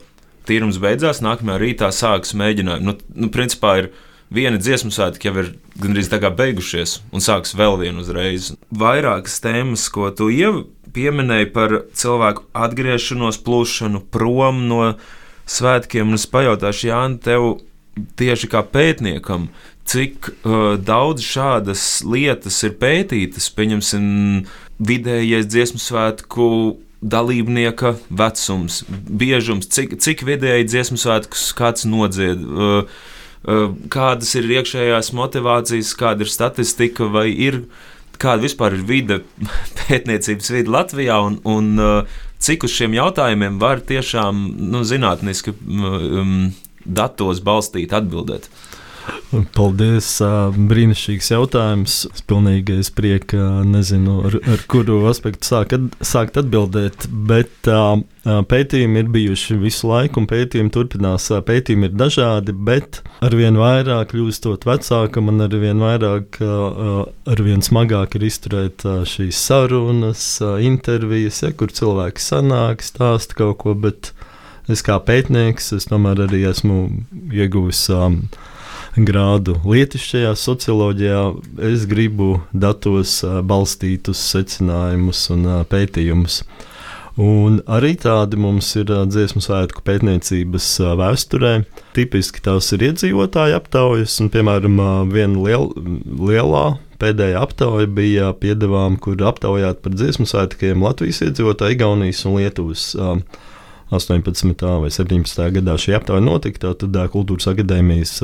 [0.47, 2.87] tīrums beidzās, nākamajā rītā sākas mēģinājumi.
[2.87, 3.91] Nu, nu, principā ir
[4.33, 8.53] viena dziesmu svētki jau ir gandrīz tā kā beigušies, un sāks vēl viena uzreiz.
[8.71, 14.81] Vairākas tēmas, ko tu jau pieminēji par cilvēku atgriešanos, plūšanu prom no
[15.47, 17.49] svētkiem, un es pajautāšu Jāni, tev
[18.19, 19.47] tieši kā pētniekam,
[19.87, 24.09] cik uh, daudz šādas lietas ir pētītas, pieņemsim,
[24.77, 26.49] vidējais dziesmu svētku
[27.01, 32.41] dalībnieka vecums, biežums, cik, cik vidēji dziesmu svētkus kāds nodzied.
[32.41, 32.87] Uh,
[33.45, 37.65] uh, kādas ir iekšējās motivācijas, kāda ir statistika, vai ir
[38.17, 39.19] kāda vispār ir vide,
[39.83, 46.49] pētniecības vide Latvijā, un, un uh, cik uz šiem jautājumiem var tiešām nu, zinātniski um,
[46.85, 48.49] datos balstīt atbildēt.
[49.55, 50.07] Paldies!
[50.55, 51.95] Brīnišķīgs jautājums.
[52.13, 57.67] Es pilnīgi es prieku, nezinu, ar, ar kuru aspektu sāk, sākt atbildēt, bet
[58.23, 61.27] pētījumi ir bijuši visu laiku, un pētījumi turpinās.
[61.47, 66.39] Pētījumi ir dažādi, bet arvien vairāk kļūstot vecākam, un arvien vairāk,
[67.27, 70.27] arvien smagāk ir izturēt šīs sarunas,
[70.63, 74.13] intervijas, ja, kur cilvēki sanāk, stāsta kaut ko, bet
[74.71, 76.85] es kā pētnieks, es tomēr arī esmu
[77.35, 77.89] ieguvis.
[77.91, 78.23] Um,
[78.97, 81.21] grādu lietišķajā socioloģijā,
[81.69, 86.41] es gribu datos balstītus secinājumus un pētījumus.
[87.17, 90.67] Un arī tādi mums ir dziesmu svētku pētniecības
[90.99, 91.53] vēsturē.
[91.97, 94.77] Tipiski tās ir iedzīvotāju aptaujas, un, piemēram,
[95.09, 95.71] viena liel,
[96.29, 96.65] lielā
[97.01, 102.91] pēdējā aptauja bija piedevām, kur aptaujāt par dziesmu svētkiem Latvijas iedzīvotāju, Igaunijas un Lietuvas.
[102.97, 103.21] Uh,
[103.93, 104.65] 18.
[104.83, 105.43] vai 17.
[105.59, 108.19] gadā šī aptaujā notika, tad Kultūras akadēmijas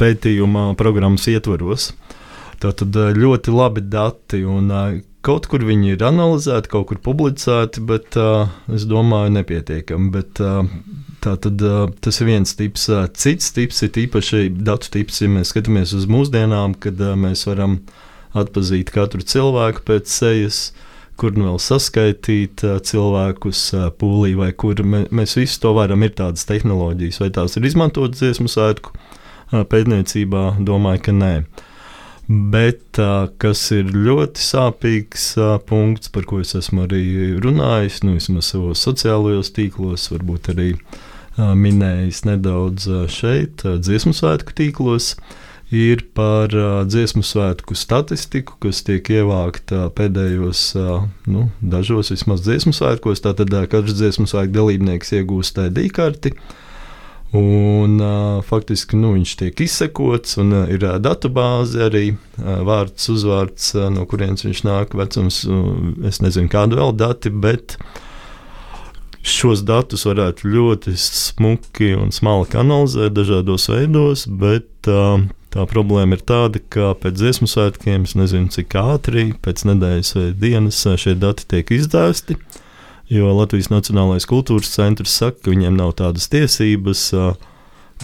[0.00, 1.92] pētījuma programmas ietvaros.
[2.62, 4.72] Tātad ļoti labi dati, un
[5.24, 8.18] kaut kur viņi ir analizēti, kaut kur publicēti, bet
[8.74, 10.12] es domāju, nepietiekami.
[10.14, 10.42] Bet,
[11.24, 11.62] Tātad
[12.04, 12.82] tas ir viens tips.
[13.16, 17.78] Cits tips ir īpaši datu tips, ja mēs skatāmies uz mūsdienām, kad mēs varam
[18.36, 20.58] atpazīt katru cilvēku pēc sejas
[21.20, 23.60] kur nu vēl saskaitīt cilvēkus
[24.00, 26.02] pūlī, vai kur mē, mēs visi to varam.
[26.06, 28.94] Ir tādas tehnoloģijas, vai tās ir izmantotas dziesmu svētku
[29.70, 31.34] pētniecībā, domāju, ka nē.
[32.24, 32.98] Bet
[33.42, 35.26] kas ir ļoti sāpīgs
[35.68, 37.04] punkts, par ko es esmu arī
[37.44, 40.70] runājis, nu, vismaz savos sociālajos tīklos, varbūt arī
[41.36, 45.43] minējis nedaudz šeit, dziesmu svētku tīklos, ir
[46.16, 50.66] par uh, dziesmu svētku statistiku, kas tiek ievākta pēdējos,
[51.30, 53.24] nu, dažos vismaz dziesmu svētkos.
[53.24, 56.34] Tātad katrs dziesmu svētku dalībnieks iegūst ID karti.
[57.34, 63.08] Un, uh, faktiski nu, viņš tiek izsekots, un uh, ir uh, datubāze arī uh, vārds,
[63.10, 65.40] uzvārds, uh, no kurienes viņš nāk, vecums.
[65.48, 67.74] Uh, es nezinu, kādu vēl dati, bet
[69.26, 74.28] šos datus varētu ļoti smuki un smalki analizēt dažādos veidos.
[74.30, 75.24] Bet, uh,
[75.54, 80.28] tā problēma ir tāda, ka pēc dziesmu svētkiem, es nezinu, cik ātri, pēc nedēļas vai
[80.42, 82.36] dienas šie dati tiek izdēsti.
[83.12, 87.10] Jo Latvijas Nacionālais kultūras centrs saka, ka viņiem nav tādas tiesības,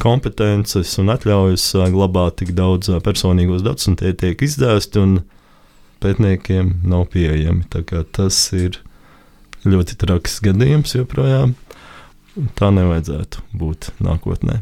[0.01, 5.17] kompetences un atļaujas glabāt tik daudz personīgos datus, un tie tiek izdēsti, un
[6.05, 7.67] pētniekiem nav pieejami.
[8.15, 8.79] Tas ir
[9.67, 11.57] ļoti traks gadījums joprojām.
[12.57, 14.61] Tā nevajadzētu būt nākotnē.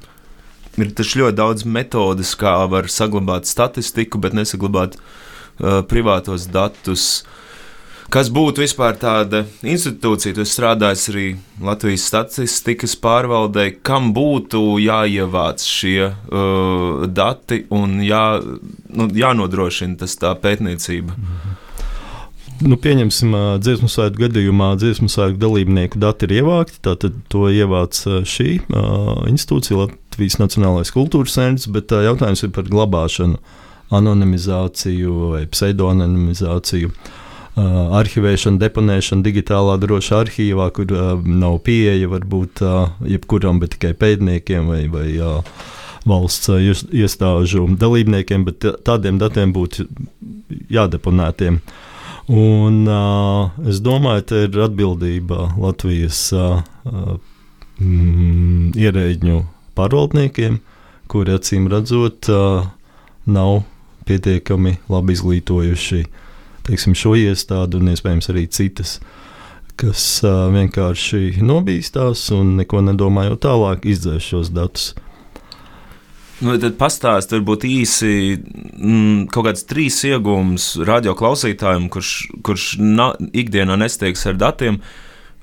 [0.78, 7.10] Ir taču ļoti daudz metodas, kā var saglabāt statistiku, bet nesaglabāt uh, privātos datus.
[7.24, 7.34] Uh,
[8.08, 11.26] Kas būtu vispār tāda institūcija, tu strādājas arī
[11.60, 18.22] Latvijas statistikas pārvaldē, kam būtu jāievāc šie uh, dati un jā,
[18.96, 21.18] nu, jānodrošina tas tā pētniecība?
[22.64, 26.80] Nu, pieņemsim, dziesmu svētku gadījumā dziesmu svētku dalībnieku dati ir ievākti.
[26.88, 29.84] Tātad to ievāc šī uh, institūcija,
[30.18, 33.36] Latvijas Nacionālais kultūras centrs, bet uh, jautājums ir par glabāšanu,
[33.94, 36.88] anonimizāciju vai pseidonimizāciju.
[36.90, 43.92] Uh, arhivēšana, deponēšana digitālā drošā arhīvā, kur uh, nav pieeja varbūt uh, jebkuram, bet tikai
[43.94, 45.60] pētniekiem vai, vai uh,
[46.02, 49.86] valsts uh, iestāžu dalībniekiem, bet tādiem datiem būtu
[50.74, 51.60] jādeponētiem.
[52.26, 56.58] Un, uh, es domāju, ka ir atbildība Latvijas uh,
[57.78, 59.38] mm, ierēģņu
[59.78, 60.60] pārvaldniekiem,
[61.08, 62.28] kuri acīm redzot,
[63.28, 63.60] nav
[64.08, 66.02] pietiekami labi izglītojuši
[66.68, 68.98] teiksim, šo iestādi un iespējams arī citas,
[69.78, 74.90] kas vienkārši nobīstās un neko nedomājot tālāk, izdzēs šos datus.
[76.38, 82.12] Nu, tad pastāstiet, varbūt īsi mm, kaut kāds trīs iegūmus radio klausītājiem, kurš,
[82.46, 84.78] kurš na, ikdienā nesteigs ar datiem,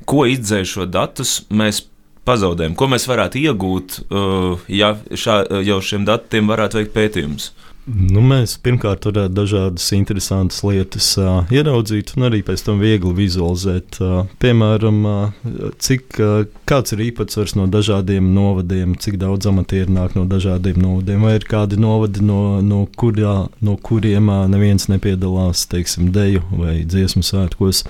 [0.07, 1.81] ko izdzēšot datus mēs
[2.25, 7.51] pazaudējam, ko mēs varētu iegūt, uh, ja šā, jau šiem datiem varētu veikt pētījumus.
[7.85, 13.99] Nu, mēs pirmkārt varētu dažādas interesantas lietas uh, ieraudzīt, un arī pēc tam viegli vizualizēt.
[14.01, 20.17] Uh, piemēram, uh, cik, uh, kāds ir īpatsvars no dažādiem novadiem, cik daudz amatieru nāk
[20.17, 25.67] no dažādiem novadiem, vai ir kādi novadi, no, no, kurā, no kuriem uh, neviens nepiedalās,
[25.69, 27.85] teiksim, deju vai dziesmu svētkos.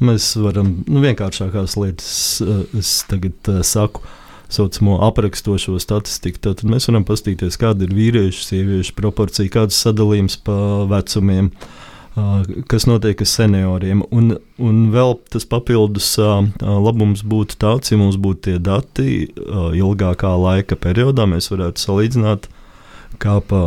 [0.00, 4.02] Mēs varam nu, vienkāršākās lietas, uh, es tagad uh, saku.
[4.50, 6.40] Saucamo aprakstošo statistiku.
[6.42, 10.56] Tad mēs varam paskatīties, kāda ir vīriešu, sieviešu proporcija, kāds sadalījums pa
[10.90, 11.52] vecumiem.
[12.66, 14.00] Kas notiek ar senioriem.
[14.10, 16.08] Un, un vēl tas papildus
[16.58, 19.06] labums būtu tāds, ja mums būtu tie dati
[19.78, 22.50] ilgākā laika periodā, mēs varētu salīdzināt,
[23.22, 23.62] kā pa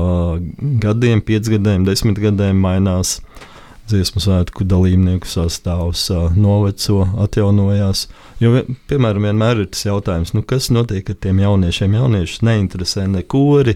[0.83, 3.52] gadiem, piecgadiem, desmit gadiem mainās uh,
[3.91, 6.05] dziesmu svētku dalībnieku sastāvs
[6.37, 8.07] noveco, atjaunojās.
[8.41, 11.97] Jo, piemēram, vienmēr ir tas jautājums, nu, kas notiek ar tiem jauniešiem.
[11.99, 13.75] Jauniešus neinteresē ne kori,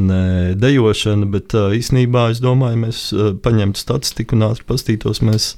[0.00, 0.22] ne
[0.58, 3.02] dejošana, bet īsnībā es domāju, mēs
[3.44, 5.54] paņemtu statistiku un ātri pastītos, mēs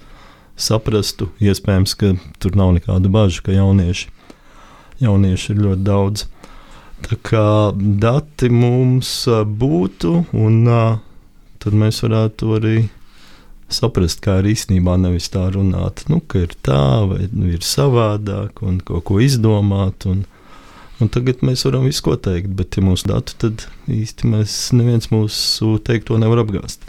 [0.61, 4.11] saprastu, iespējams, ka tur nav nekāda bažu, ka jaunieši,
[5.03, 6.27] jaunieši ir ļoti daudz.
[7.03, 10.59] Tā kā dati mums būtu, un
[11.63, 12.77] tad mēs varētu arī
[13.75, 18.63] saprast, kā ir īstenībā nevis tā runāt, nu, ka ir tā vai nu, ir savādāk
[18.67, 20.07] un kaut ko izdomāt.
[20.11, 20.25] Un,
[21.03, 25.11] un tagad mēs varam visu ko teikt, bet, ja mūsu datu, tad īsti mēs neviens
[25.13, 26.85] mūsu teikto nevar apgāzt.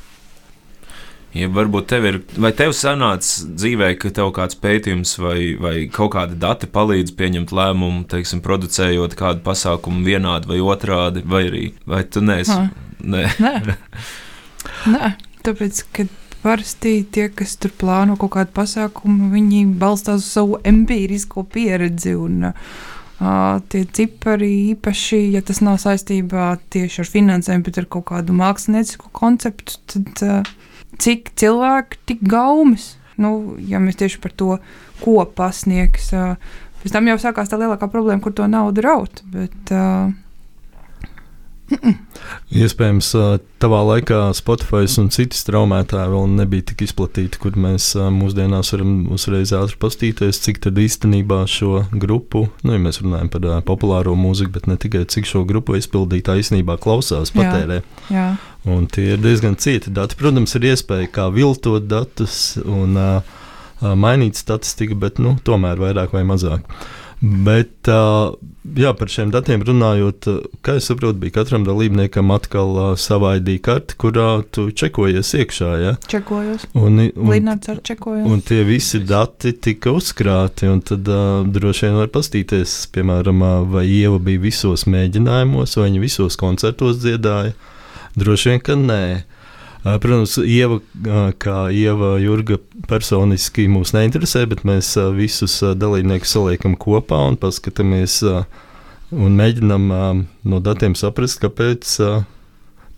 [1.33, 6.11] Ja varbūt tev ir, vai tev sanāca dzīvē, ka tev kāds pētījums vai, vai kaut
[6.13, 12.03] kādi dati palīdz pieņemt lēmumu, teiksim, producējot kādu pasākumu vienādi vai otrādi, vai arī, vai
[12.05, 12.59] tu neesi?
[13.01, 13.25] Nē.
[13.41, 13.77] Nē.
[14.93, 15.09] Nē,
[15.43, 16.05] tāpēc, ka
[16.43, 22.15] parasti tie, kas tur plāno kaut kādu pasākumu, viņi balstās uz savu empirisko pieredzi.
[22.19, 28.09] Un, uh, tie cipari īpaši, ja tas nav saistībā tieši ar finansēm, bet ar kaut
[28.11, 30.51] kādu māksliniecisku konceptu, tad uh,
[31.01, 32.93] cik cilvēki, tik gaumas.
[33.21, 34.57] Nu, ja mēs tieši par to,
[35.03, 36.35] ko pasniegs, uh,
[36.81, 39.23] pēc tam jau sākās tā lielākā problēma, kur to naudu raut.
[39.31, 40.11] Bet, uh,
[42.53, 43.09] Iespējams,
[43.61, 49.53] tavā laikā Spotify un citi straumētāji vēl nebija tik izplatīti, kur mēs mūsdienās varam uzreiz
[49.55, 54.67] ātri pastīties, cik tad īstenībā šo grupu, nu, ja mēs runājam par populāro mūziku, bet
[54.69, 57.81] ne tikai cik šo grupu izpildītāji īstenībā klausās, patērē.
[58.09, 58.27] Jā, jā.
[58.73, 60.15] Un tie ir diezgan cieti dati.
[60.19, 63.39] Protams, ir iespēja kā viltot datus un uh,
[63.99, 66.63] mainīt statistiku, bet nu, tomēr vairāk vai mazāk.
[66.63, 68.33] Uh, Bet uh,
[68.75, 70.27] jā, par šiem datiem runājot,
[70.59, 75.69] kā es saprotu, bija katram dalībniekam atkal uh, sava ID karte, kurā tu čekojies iekšā.
[75.79, 75.93] Ja?
[76.11, 76.65] Čekojos.
[76.75, 78.27] Un, un, čekojos.
[78.27, 83.55] Un tie visi dati tika uzkrāti, un tad uh, droši vien var pastīties, piemēram, uh,
[83.71, 87.55] vai Ieva bija visos mēģinājumos, vai viņa visos koncertos dziedāja.
[88.19, 89.03] Droši vien, ka nē.
[89.83, 90.77] Protams, Ieva,
[91.43, 92.55] kā Ieva Jurga
[92.87, 99.89] personiski mūs neinteresē, bet mēs visus dalībniekus saliekam kopā un paskatāmies un mēģinam
[100.47, 101.97] no datiem saprast, kāpēc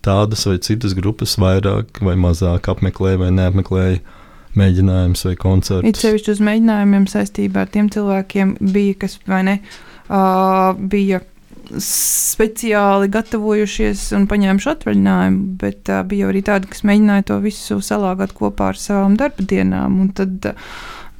[0.06, 3.98] tādas vai citas grupas vairāk vai mazāk apmeklē vai neapmeklēja
[4.56, 5.88] mēģinājums vai koncerts.
[5.88, 9.56] It sevišķi uz mēģinājumiem saistībā ar tiem cilvēkiem bija, kas vai ne,
[10.06, 11.20] uh, bija
[11.82, 18.34] speciāli gatavojušies un paņēmuši atvaļinājumu, bet uh, bija arī tādi, kas mēģināja to visu salāgot
[18.36, 19.98] kopā ar savām darba dienām.
[20.16, 20.72] Tad uh,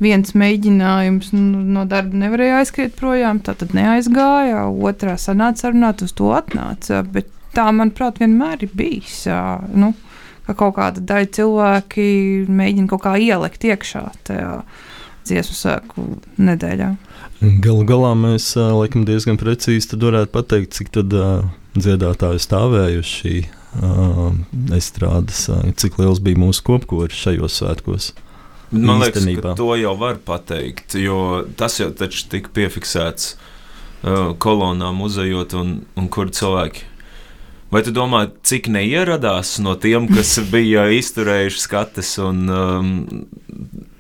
[0.03, 6.15] viens mēģinājums nu, no darba nevarēja aizskriet projām, tā tad neaizgāja, otrā sanāca sarunāt, uz
[6.17, 7.03] to atnāca.
[7.05, 9.25] Bet tā, manuprāt, vienmēr ir bijis.
[9.31, 9.95] Uh, nu,
[10.47, 12.09] ka kaut kāda daļa cilvēki
[12.49, 14.51] mēģina kaut kā ielikt iekšā tajā
[15.27, 16.07] dziesmu sēku
[16.39, 16.93] nedēļā.
[17.41, 21.45] Galu galā mēs laikam diezgan precīzi varētu pateikt, cik tad uh,
[21.76, 24.30] dziedātāji stāvējuši uh,
[24.76, 28.14] estrādes, uh, cik liels bija mūsu kopkoris šajos svētkos.
[28.72, 35.57] Man liekas, ka to jau var pateikt, jo tas jau tika piefiksēts uh, kolonā, muzejot,
[35.61, 36.89] un, un kur cilvēki.
[37.70, 42.97] Vai tu domā, cik neieradās no tiem, kas bija izturējuši skates, un um,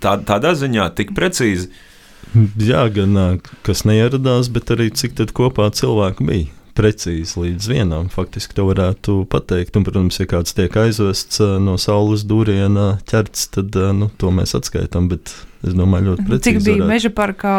[0.00, 1.68] tā, tādā ziņā tik precīzi?
[1.68, 1.92] Uh,
[2.70, 6.52] Jā, gan kas neieradās, bet arī cik tad kopā cilvēku bija.
[6.76, 8.08] Precīzi līdz vienam.
[8.12, 9.78] Faktiski to varētu pateikt.
[9.78, 15.08] Un, protams, ja kāds tiek aizvests no saules dūriena ķerts, tad nu, to mēs atskaitām.
[15.08, 15.32] Bet
[15.64, 16.44] es domāju, ļoti precīzi.
[16.50, 16.90] Cik bija varētu.
[16.90, 17.56] meža parkā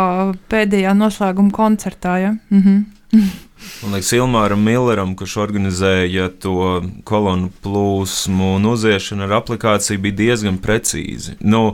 [0.53, 2.19] pēdējā noslēguma koncertā?
[2.21, 2.35] Ja?
[2.53, 2.85] Mhm.
[3.81, 10.59] Man liekas, Ilmāram Milleram, kurš organizēja to kolonu plūsmu un uziešanu ar aplikāciju, bija diezgan
[10.61, 11.37] precīzi.
[11.41, 11.71] Nu,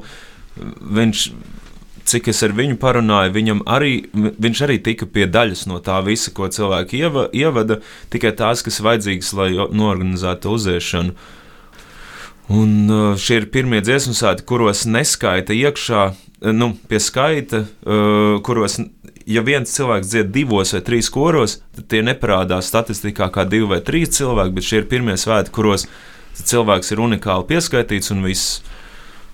[0.56, 1.26] viņš
[2.10, 6.34] cik es ar viņu parunāju, viņam arī, viņš arī tika pie daļas no tā visa,
[6.36, 7.80] ko cilvēki ieva, ievada,
[8.14, 11.16] tikai tās, kas vajadzīgas, lai norganizētu uziešanu.
[12.54, 12.92] Un
[13.24, 16.04] šie ir pirmie dziesmu svētki, kuros neskaita iekšā,
[16.52, 17.64] nu, pie skaita,
[18.44, 18.78] kuros,
[19.26, 23.80] ja viens cilvēks dzied divos vai trīs koros, tad tie neparādās statistikā kā divi vai
[23.86, 25.88] trīs cilvēki, bet šie ir pirmie svētki, kuros
[26.44, 28.60] cilvēks ir unikāli pieskaitīts un viss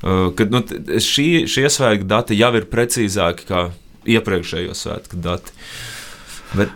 [0.02, 0.64] kad nu,
[1.04, 3.68] šī, šie svētku dati jau ir precīzāki nekā
[4.18, 5.56] iepriekšējo svētku dati.
[6.56, 6.74] Bet,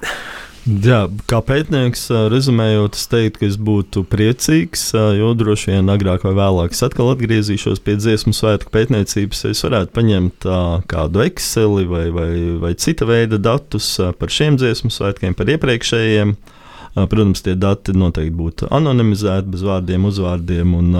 [0.63, 5.91] Jā, kā pētnieks, uh, rezumējot, es teiktu, ka es būtu priecīgs, uh, jo droši vien
[5.91, 9.43] agrāk vai vēlāk es atkal atgriezīšos pie dziesmu svētku pētniecības.
[9.49, 10.47] Es varētu paņemt
[10.88, 12.32] kādu Excel vai, vai,
[12.63, 16.32] vai cita veida datus par šiem dziesmu svētkiem, par iepriekšējiem.
[16.32, 16.62] Uh,
[16.93, 20.97] Protams, tie dati noteikti būtu anonimizēti, bez vārdiem, uzvārdiem un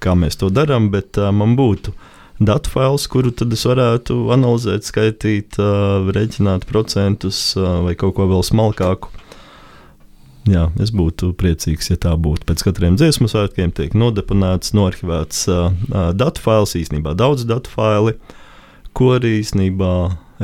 [0.00, 1.92] kā mēs to darām, bet man būtu
[2.40, 5.58] datu fails, kuru tad es varētu analizēt, skaitīt,
[6.16, 9.12] rēķināt procentus vai kaut ko vēl smalkāku.
[10.46, 12.46] Jā, es būtu priecīgs, ja tā būtu.
[12.46, 15.72] Pēc katriem dziesmu svētkiem tiek nodeponēts, noarchivēts uh,
[16.14, 18.14] datu fails, īstenībā daudz datu faili,
[18.94, 19.90] ko arī īstenībā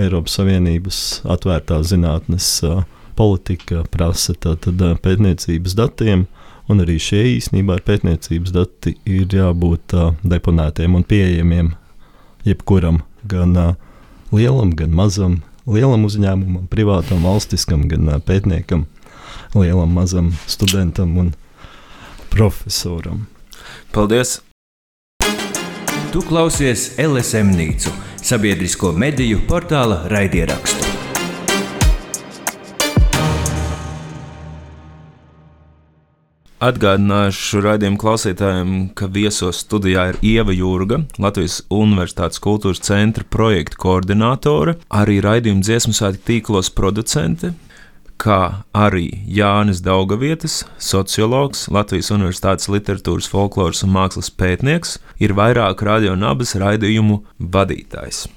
[0.03, 0.99] Eiropas Savienības
[1.31, 2.83] atvērtās zinātnes uh,
[3.19, 6.27] politika prasa tātad, pētniecības datiem,
[6.71, 11.73] un arī šie īstenībā ir pētniecības dati, ir jābūt uh, deponētiem un pieejamiem
[12.47, 13.75] jebkuram, gan uh,
[14.35, 18.87] lielam, gan mazam, lielam uzņēmumam, privātam, valstiskam, gan uh, pētniekam,
[19.57, 21.35] lielam, mazam studentam un
[22.33, 23.27] profesoram.
[23.93, 24.41] Paldies!
[26.13, 30.92] Tu klausies LSM Nīcu, sabiedrisko mediju portāla raidierakstu.
[36.63, 44.77] Atgādināšu raidījumu klausītājiem, ka viesos studijā ir Ieva Jūrga, Latvijas Universitātes kultūras centra projekta koordinātore,
[44.95, 47.51] arī raidījuma dziesmu svētku tīklos producente,
[48.23, 56.15] kā arī Jānis Daugavietis, sociologs, Latvijas Universitātes literatūras, folkloras un mākslas pētnieks, ir vairāku radio
[56.15, 58.29] un abas raidījumu vadītājs.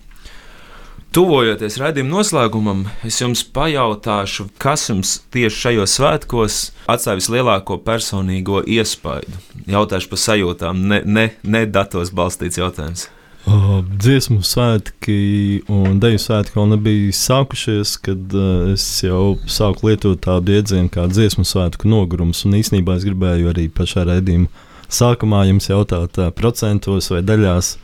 [1.15, 6.57] Tuvojoties raidījuma noslēgumam, es jums pajautāšu, kas jums tieši šajos svētkos
[6.91, 9.37] atstāja vislielāko personīgo iespaidu.
[9.69, 13.07] Jautāšu par sajūtām, ne, ne, ne datos balstīts jautājums.
[13.45, 20.23] Uh, dziesmu svētki un deju svētki vēl nebija sākušies, kad uh, es jau sāku lietot
[20.25, 22.41] tādu jēdzienu kā dziesmu svētku nogurums.
[22.49, 24.49] Un īsnībā es gribēju arī pašā raidījuma
[24.89, 27.75] sākumā jums jautāt uh, procentos vai daļās,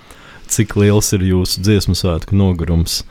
[0.52, 3.02] cik liels ir jūsu dziesmu svētku nogurums.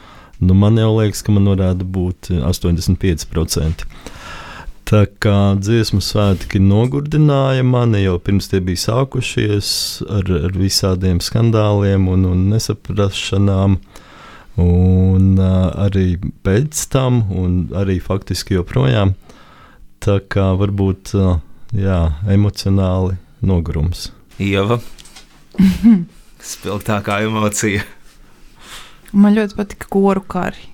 [0.41, 3.84] Nu, man jau liekas, ka man varētu būt 85%.
[4.91, 9.68] Tā kā dziesmu svētki nogurdināja mani jau pirms tie bija sākušies
[10.11, 13.76] ar, ar visādiem skandāliem un, un nesaprašanām.
[14.61, 19.14] Un uh, arī pēc tam, un arī faktiski joprojām.
[20.03, 21.36] Tā kā varbūt uh,
[21.76, 23.14] jā, emocionāli
[23.47, 24.09] nogurums.
[24.43, 24.80] Ieva,
[26.45, 27.82] spilgtākā emocija.
[29.12, 30.68] Man ļoti patika koru kari.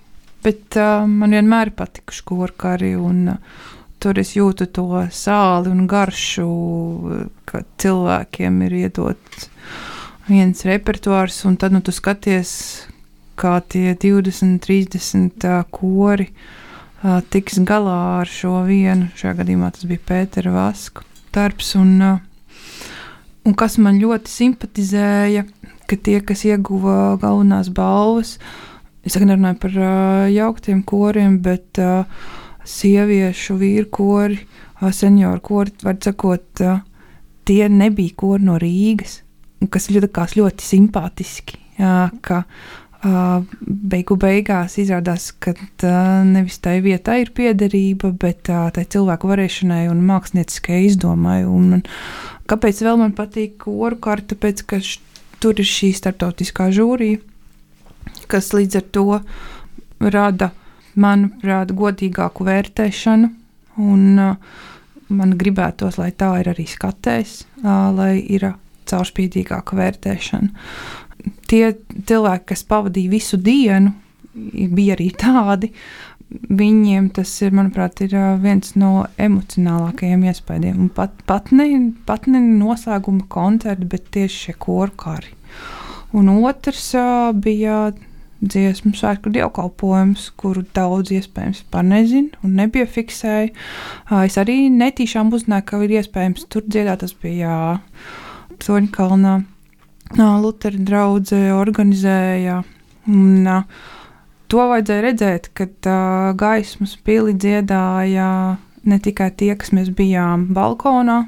[0.44, 2.92] Bet uh, man vienmēr ir patikuši koru kari.
[3.00, 3.64] Un, uh,
[3.96, 6.46] Tur es jūtu to sāli un garšu,
[7.48, 9.48] ka cilvēkiem ir iedots
[10.28, 12.50] viens repertuārs, un tad nu, tu skaties,
[13.40, 19.08] kā tie 20, 30 kori uh, tiks galā ar šo vienu.
[19.16, 21.72] Šajā gadījumā tas bija Pētera Vasku darbs.
[21.80, 22.20] Un, uh,
[23.48, 25.46] un kas man ļoti simpatizēja,
[25.86, 28.36] ka tie, kas ieguva galvenās balvas,
[29.06, 32.04] es nerunāju par uh, jauktiem koriem, bet uh,
[32.66, 34.40] sieviešu vīru kori,
[34.92, 36.64] senioru kori, var sakot,
[37.46, 39.20] tie nebija kori no Rīgas,
[39.72, 41.62] kas likās ļoti simpātiski.
[41.78, 42.42] Jā, ka,
[43.06, 49.28] Uh, beigu beigās izrādās, ka uh, nevis tai vietai ir piederība, bet uh, tai cilvēku
[49.28, 51.42] varēšanai un mākslinieckajai izdomai.
[51.44, 51.82] Un, un,
[52.50, 54.32] kāpēc vēl man patīk koru karta?
[54.32, 54.80] Tāpēc, ka
[55.40, 57.22] tur ir šī starptautiskā žūrija,
[58.30, 59.08] kas līdz ar to
[60.00, 60.62] rada uh,
[60.96, 63.30] manuprāt, godīgāku vērtēšanu.
[63.82, 64.36] Un, uh,
[65.12, 68.50] man gribētos, lai tā ir arī skatēs, uh, lai ir
[68.88, 70.66] caurspīdīgāka vērtēšana.
[71.50, 71.64] Tie
[72.06, 73.92] cilvēki, kas pavadīja visu dienu,
[74.34, 75.72] bija arī tādi.
[76.30, 80.88] Viņiem tas ir, manuprāt, ir viens no emocionālākajiem iespējām.
[80.96, 81.68] Pat, pat, ne,
[82.08, 85.30] pat ne noslēguma koncerti, bet tieši šie korkari.
[86.16, 87.92] Un otrs uh, bija
[88.44, 93.52] dziesmu svētku dievkalpojums, kuru daudz iespējams par nezinu un nepiefiksēju.
[94.26, 97.04] Es arī netīšām uzzināju, ka ir iespējams tur dziedāt.
[97.04, 97.76] Tas bija
[98.62, 99.36] Toņkalnā.
[100.16, 102.60] Lutera draudzē organizēja.
[103.10, 103.48] Un,
[104.52, 108.28] to vajadzēja redzēt, kad uh, gaismas pili dziedāja
[108.86, 111.24] ne tikai tie, kas mēs bijām balkonā,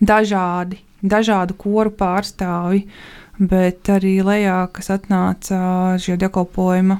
[0.00, 2.84] dažādi, dažādu koru pārstāvji.
[2.86, 5.58] Uh, bet arī lejā, kas atnāca
[6.00, 6.98] šie dekolpojuma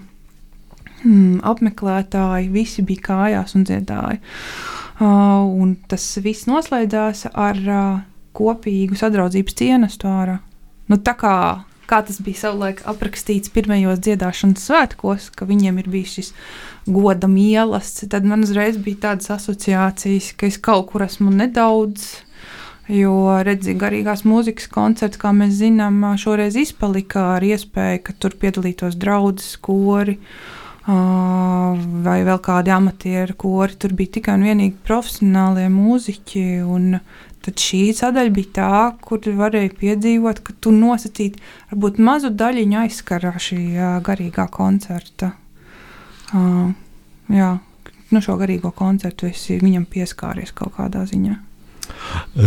[1.03, 4.21] hmm, apmeklētāji, visi bija kājās un dziedāja.
[4.97, 8.05] Uh, un tas viss noslēdzās ar uh,
[8.37, 10.39] kopīgu sadraudzības cienestu ārā.
[10.89, 11.37] Nu, tā kā,
[11.91, 16.33] kā tas bija savulaik aprakstīts pirmajos dziedāšanas svētkos, ka viņiem ir bijis šis
[16.87, 22.27] goda mīlestības, tad man uzreiz bija tādas asociācijas, ka es kaut kur esmu nedaudz
[22.87, 28.95] Jo redzi, garīgās mūzikas koncerts, kā mēs zinām, šoreiz izpalika ar iespēju, ka tur piedalītos
[29.03, 30.21] draugs, kori
[30.87, 33.75] vai vēl kādi amatieru kori.
[33.75, 36.45] Tur bija tikai un vienīgi profesionālie mūziķi.
[37.47, 41.39] Tad šī sadaļa bija tā, kur varēja piedzīvot, ka tu nosacīti
[41.71, 43.61] varbūt mazu daļiņu aizskarā šī
[44.07, 45.31] garīgā koncerta.
[46.35, 46.73] Uh,
[47.31, 47.53] jā,
[48.11, 51.39] nu šo garīgo koncertu esi viņam pieskāries kaut kādā ziņā.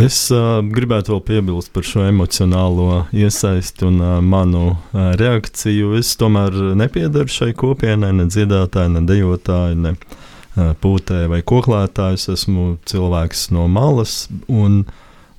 [0.04, 5.94] Es uh, gribētu vēl piebilst par šo emocionālo iesaisti un uh, manu uh, reakciju.
[5.96, 10.18] Es tomēr nepiedaru šai kopienai, ne dziedātāji, ne dejotāji, ne uh,
[10.56, 12.28] pūtēji vai koklētājs.
[12.34, 14.24] Esmu cilvēks no malas.
[14.48, 14.82] Un,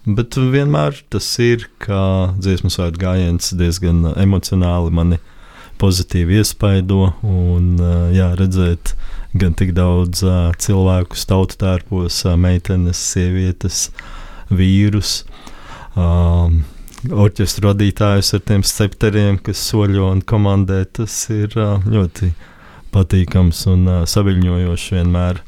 [0.06, 5.22] bet vienmēr tas ir, kā dziesmu svētku gājiens diezgan emocionāli mani
[5.82, 7.74] pozitīvi iespaido un
[8.14, 8.94] jā, redzēt
[9.34, 10.22] gan tik daudz
[10.62, 13.88] cilvēku tautu tērpos, meitenes, sievietes,
[14.52, 15.22] vīrus.
[15.96, 16.62] Um,
[17.02, 22.30] Orķestra vadītājus ar tiem scepteriem, kas soļo un komandē, tas ir ļoti
[22.94, 25.42] patīkams un uh, saviņojošs vienmēr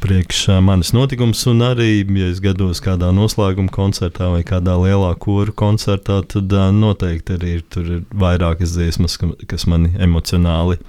[0.00, 1.42] priekš uh, manis notikums.
[1.50, 6.70] Un arī, ja es gados kādā noslēguma koncertā vai kādā lielā kūru koncertā, tad uh,
[6.74, 10.80] noteikti arī ir, ir vairākas dziesmas, kas mani emocionāli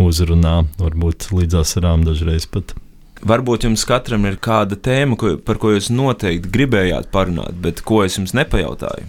[0.00, 2.74] uzrunā, varbūt līdz asarām dažreiz pat.
[3.24, 8.02] Varbūt jums katram ir kāda tēma, ko, par ko jūs noteikti gribējāt parunāt, bet ko
[8.04, 9.06] es jums nepajautāju.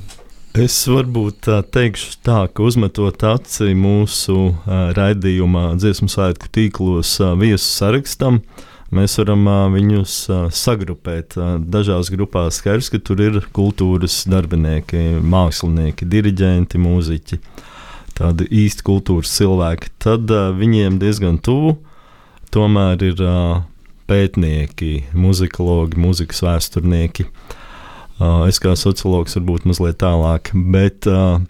[0.56, 7.34] Es varbūt tā teikšu tā, ka uzmetot aci mūsu uh, raidījumā, dziesmu svētku tīklos uh,
[7.36, 8.38] viesu sarakstam,
[8.96, 10.14] mēs varam uh, viņus
[10.56, 12.62] sagrupēt dažās grupās.
[12.62, 17.42] Skaidrs, ka tur ir kultūras darbinieki, mākslinieki, diriģenti, mūziķi,
[18.16, 19.92] tādi īsti kultūras cilvēki.
[20.08, 20.32] Tad
[20.62, 21.76] viņiem diezgan tuvu
[22.56, 23.28] tomēr ir
[24.08, 27.28] pētnieki, muzikologi, mūzikas vēsturnieki.
[27.28, 27.62] Uh,
[28.20, 31.42] es kā sociologs varbūt mazliet tālāk, bet uh,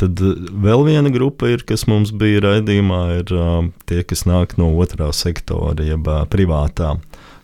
[0.00, 4.72] tad vēl viena grupa ir, kas mums bija raidījumā, ir uh, tie, kas nāk no
[4.82, 6.96] otrā sektora, jeb privātā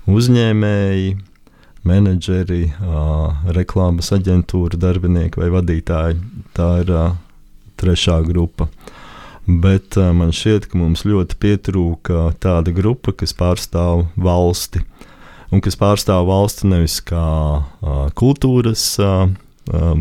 [0.06, 1.16] uzņēmēji,
[1.86, 2.64] menedžeri,
[3.54, 6.18] reklāmas aģentūra, darbinieki vai vadītāji.
[6.56, 6.92] Tā ir
[7.78, 8.68] trešā grupa.
[9.46, 14.82] Bet man šķiet, ka mums ļoti pietrūka tāda grupa, kas pārstāv valsti
[15.52, 17.26] un kas pārstāv valsti nevis kā
[17.62, 19.26] uh, kultūras uh,
[19.70, 20.00] uh,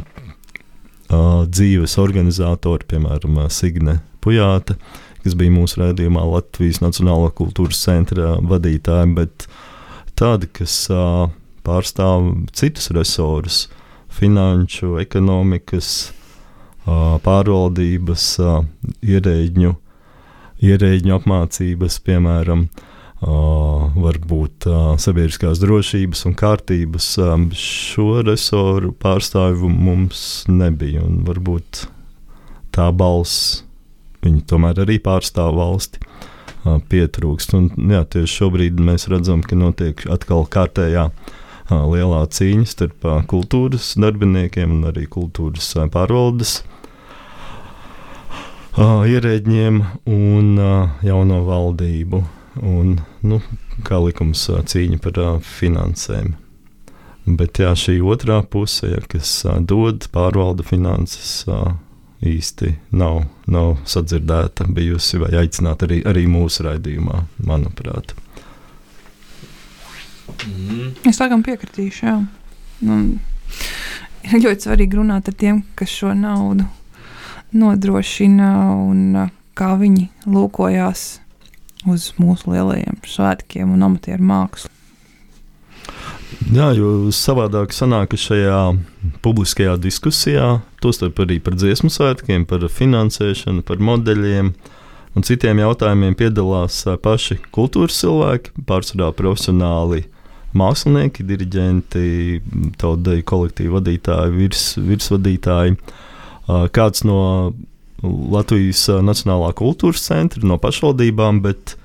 [1.46, 4.78] dzīves organizatori, piemēram, Signe Pujāte,
[5.24, 9.48] kas bija mūsu raidījumā Latvijas Nacionālā kultūras centra vadītāja, bet
[10.18, 11.28] tādi, kas uh,
[11.66, 13.66] pārstāv citus resursus,
[14.16, 15.92] finanšu, ekonomikas,
[16.86, 18.60] uh, pārvaldības, uh,
[19.06, 19.74] ierēģņu,
[20.66, 22.68] ierēģņu apmācības, piemēram,
[23.22, 24.68] varbūt
[25.02, 27.08] sabiedriskās drošības un kārtības.
[27.60, 31.02] Šo resoru pārstāvju mums nebija.
[31.02, 31.86] Varbūt
[32.76, 33.64] tā balss,
[34.26, 36.04] viņi tomēr arī pārstāv valsti,
[36.66, 37.56] pietrūkst.
[37.56, 41.10] Un, jā, tieši šobrīd mēs redzam, ka notiek atkal kārtējā
[41.72, 46.60] lielā cīņa starp kultūras darbiniekiem un arī kultūras pārvaldes
[48.76, 49.80] ierēģiem
[50.12, 50.50] un
[51.06, 52.22] jauno valdību
[52.62, 53.40] un, nu,
[53.88, 56.36] kā likums, cīņa par finansēm.
[57.26, 59.32] Bet jā, šī otrā puse, ja, kas
[59.66, 61.40] dod, pārvalda finanses,
[62.26, 68.14] īsti nav, nav sadzirdēta, bijusi vai aicināta arī, arī mūsu raidījumā, manuprāt.
[70.46, 70.94] Mm.
[71.10, 72.16] Es laikam piekritīšu, jā.
[72.86, 73.02] Nu,
[74.26, 76.68] ir ļoti svarīgi runāt ar tiem, kas šo naudu
[77.56, 81.06] nodrošina un kā viņi lūkojās
[81.92, 84.72] uz mūsu lielajiem svētkiem un amatieru mākslu.
[86.54, 88.60] Jā, jo savādāk sanāk, ka šajā
[89.26, 94.52] publiskajā diskusijā, tostarp arī par dziesmu svētkiem, par finansēšanu, par modeļiem
[95.16, 100.04] un citiem jautājumiem piedalās paši kultūras cilvēki, pārsvarā profesionāli
[100.56, 102.10] mākslinieki, diriģenti,
[102.82, 105.78] tautsdeju kolektīvu vadītāji, virs, virsvadītāji.
[106.76, 107.20] Kāds no
[108.04, 111.76] Latvijas Nacionālā kultūras centra, no pašvaldībām, bet,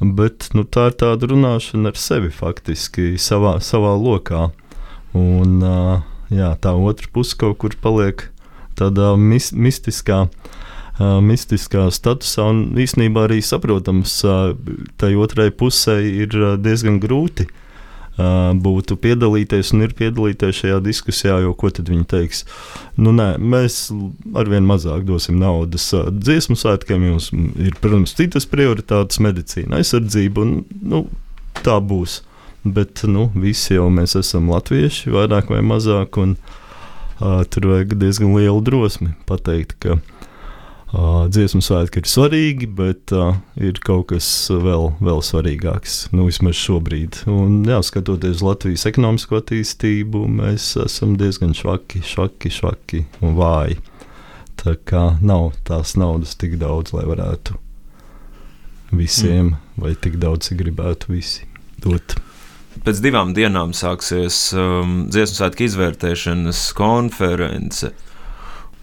[0.00, 4.50] bet nu, tā ir tāda runāšana ar sevi faktiski savā, savā lokā.
[5.16, 5.60] Un,
[6.30, 8.28] jā, tā otra puse kaut kur paliek
[8.78, 10.26] tādā mis, mistiskā.
[11.00, 14.18] Mistiskā statusā, un īsnībā arī saprotams,
[15.00, 17.59] tai otrai pusē ir diezgan grūti uh,
[18.60, 22.44] būtu piedalīties un ir piedalīties šajā diskusijā, jo ko tad viņi teiks?
[23.00, 23.88] Nu, nē, mēs
[24.36, 31.04] arvien mazāk dosim naudas dziesmu svētkiem, jums ir, protams, citas prioritātes, medicīna, aizsardzība, un nu,
[31.64, 32.20] tā būs.
[32.64, 38.34] Bet nu, visi jau mēs esam latvieši, vairāk vai mazāk, un uh, tur vajag diezgan
[38.36, 39.96] lielu drosmi pateikt, ka
[40.90, 46.58] Uh, dziesmu svētki ir svarīgi, bet uh, ir kaut kas vēl, vēl svarīgāks, nu, vismaz
[46.58, 47.20] šobrīd.
[47.30, 53.78] Un, jā, skatoties Latvijas ekonomisko attīstību, mēs esam diezgan švaki, švaki, švaki un vāji.
[54.58, 57.54] Tā kā nav tās naudas tik daudz, lai varētu
[58.90, 59.80] visiem, mm.
[59.86, 61.46] vai tik daudz, cik gribētu visi
[61.80, 62.18] dot.
[62.82, 67.94] Pēc divām dienām sāksies um, dziesmu svētku izvērtēšanas konference.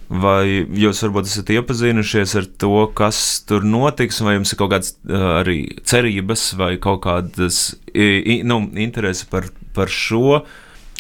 [0.08, 4.94] Vai jūs varbūt esat iepazinušies ar to, kas tur notiks, vai jums ir kaut kādas
[4.96, 7.76] uh, arī cerības vai kaut kādas
[8.48, 10.40] nu, interesi par, par šo?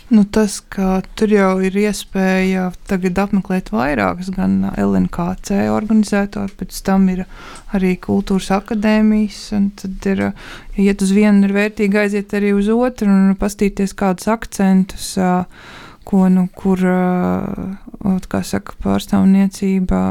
[0.07, 7.09] Nu, tas, ka tur jau ir iespēja tagad apmeklēt vairākas, gan LNKC organizētāji, pēc tam
[7.11, 7.25] ir
[7.75, 9.41] arī kultūras akadēmijas.
[9.81, 10.21] Tad ir,
[10.77, 15.09] ja iet uz vienu, ir vērtīgi aiziet arī uz otru un pastīties kādus akcentus.
[15.19, 15.43] Uh,
[16.07, 16.79] ko nu, kur,
[18.31, 20.01] kā saka, pārstāvniecība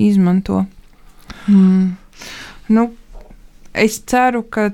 [0.00, 0.64] izmanto.
[1.46, 1.96] Mm.
[2.72, 2.86] Nu,
[3.76, 4.70] es ceru, ka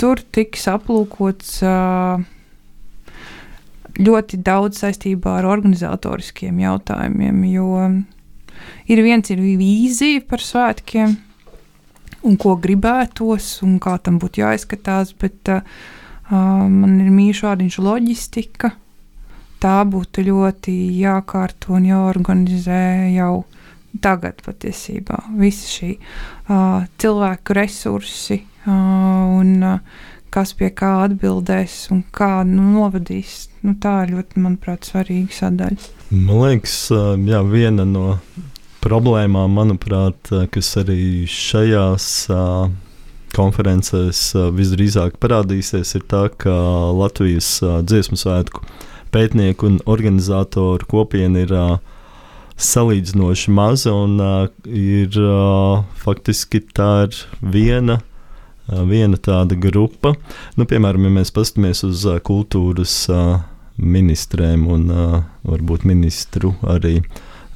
[0.00, 1.58] tur tiks aplūkots
[3.94, 7.68] ļoti daudz saistībā ar organizatoriskiem jautājumiem, jo
[8.90, 11.14] ir viens ir vīzija par svētkiem,
[12.24, 15.60] un ko gribētos, un kā tam būtu jāizskatās, bet uh,
[16.32, 18.72] man ir mīļš vārdiņš loģistika
[19.64, 22.84] tā būtu ļoti jākārto un jāorganizē
[23.14, 23.44] jau
[24.04, 25.20] tagad patiesībā.
[25.38, 28.74] Visi šī uh, cilvēku resursi uh,
[29.38, 30.02] un uh,
[30.34, 33.44] kas pie kā atbildēs un kā nu, novadīs.
[33.64, 35.92] Nu, tā ir ļoti, manuprāt, svarīga sadaļa.
[36.12, 36.74] Man liekas,
[37.24, 38.18] jā, viena no
[38.84, 42.08] problēmām, manuprāt, kas arī šajās
[43.34, 44.24] konferencēs
[44.58, 46.52] visdrīzāk parādīsies, ir tā, ka
[46.98, 47.56] Latvijas
[47.86, 48.66] dziesmu svētku
[49.14, 51.54] pētnieku un organizatoru kopiena ir
[52.54, 54.18] salīdzinoši maza un
[54.68, 55.16] ir
[56.04, 58.00] faktiski tā ir viena
[58.68, 60.14] viena tāda grupa.
[60.56, 62.96] Nu, piemēram, ja mēs paskatāmies uz kultūras
[63.76, 64.88] ministriem un
[65.44, 67.00] varbūt ministru arī,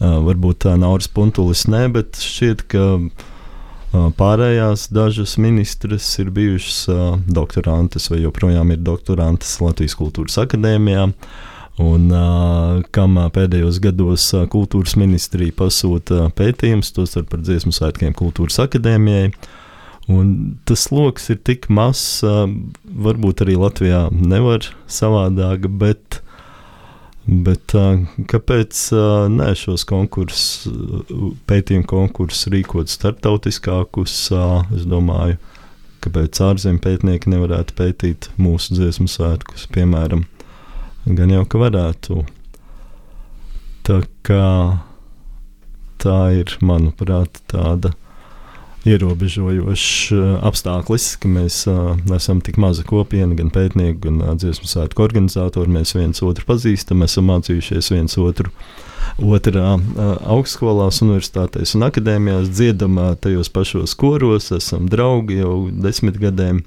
[0.01, 2.85] varbūt tā Nauris Puntulis ne, bet šķiet, ka
[3.93, 11.07] pārējās dažas ministres ir bijušas doktorantes vai joprojām ir doktorantes Latvijas Kultūras akadēmijā.
[11.79, 18.59] Un, uh, kam pēdējos gados uh, kultūras ministrija pasūta pētījumus, tos par dziesmu svētkiem Kultūras
[18.65, 19.29] akadēmijai.
[19.31, 19.53] Uh,
[20.09, 22.23] Un tas lokus ir tik mazs,
[23.05, 26.23] varbūt arī Latvijā nevar savādāk, bet,
[27.29, 27.75] bet
[28.31, 28.81] kāpēc
[29.35, 30.69] ne šos konkursus,
[31.51, 34.17] pētījumu konkursus rīkot starptautiskākus?
[34.77, 35.37] Es domāju,
[36.05, 40.25] kāpēc ārzemju pētnieki nevarētu pētīt mūsu dziesmu svētkus, piemēram,
[41.05, 42.23] gan jau ka varētu.
[43.89, 44.49] Tā kā
[46.03, 47.93] tā ir, manuprāt, tāda
[48.89, 54.69] ierobežojošs uh, apstākļus, ka mēs uh, esam tik maza kopiena, gan pētnieki, gan uh, dziesmu
[54.71, 55.73] svētku organizatori.
[55.73, 58.53] Mēs viens otru pazīstam, esam mācījušies viens otru.
[59.19, 59.79] Otrā
[60.31, 66.61] augstskolās, universitātēs un akadēmijās dziedam tajos pašos koros, esam draugi jau desmit gadiem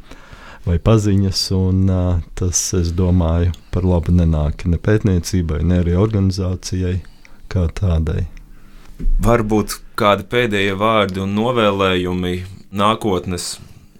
[0.65, 6.99] vai paziņas, un uh, tas, es domāju, par labu nenāk ne pētniecībai, ne arī organizācijai
[7.51, 8.27] kā tādai.
[9.21, 12.33] Varbūt kādi pēdējie vārdi un novēlējumi
[12.73, 13.53] nākotnes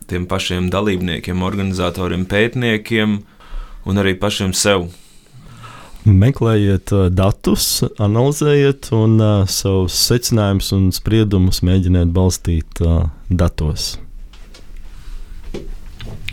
[0.09, 3.19] tiem pašiem dalībniekiem, organizatoriem, pētniekiem
[3.87, 4.89] un arī pašiem sev?
[6.01, 13.93] Meklējiet uh, datus, analizējiet un uh, savus secinājumus un spriedumus mēģiniet balstīt uh, datos.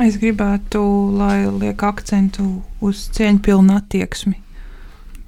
[0.00, 0.80] Es gribētu,
[1.18, 4.38] lai liek akcentu uz cieņpilnu attieksmi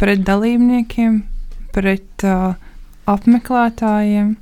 [0.00, 1.20] pret dalībniekiem,
[1.74, 2.54] pret uh,
[3.08, 4.34] apmeklētājiem,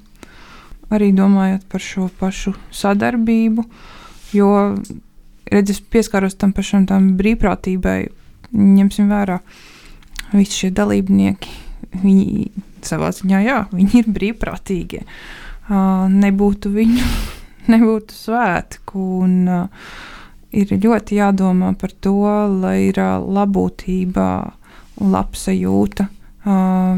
[0.94, 3.64] arī domājot par šo pašu sadarbību,
[4.36, 4.50] jo
[5.52, 7.98] redzes, pieskaros tam pašam tam brīvprātībai,
[8.56, 9.38] ņemsim vērā
[10.32, 11.56] visi šie dalībnieki.
[12.02, 12.48] Viņi
[12.84, 15.04] savā ziņā, jā, viņi ir brīvprātīgie.
[15.68, 17.06] Uh, nebūtu viņu,
[17.72, 19.04] nebūtu svētku.
[19.24, 19.88] Un, uh,
[20.52, 22.18] ir ļoti jādomā par to,
[22.60, 24.28] lai ir uh, labklājība
[24.98, 26.08] labsajūta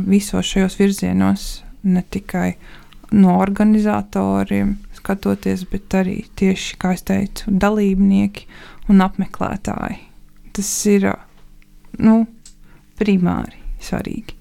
[0.06, 1.46] visos šajos virzienos,
[1.82, 2.54] ne tikai
[3.10, 8.46] no organizatoriem skatoties, bet arī tieši, kā es teicu, dalībnieki
[8.92, 9.98] un apmeklētāji.
[10.54, 11.08] Tas ir
[11.98, 12.20] nu,
[13.00, 14.36] primāri svarīgi.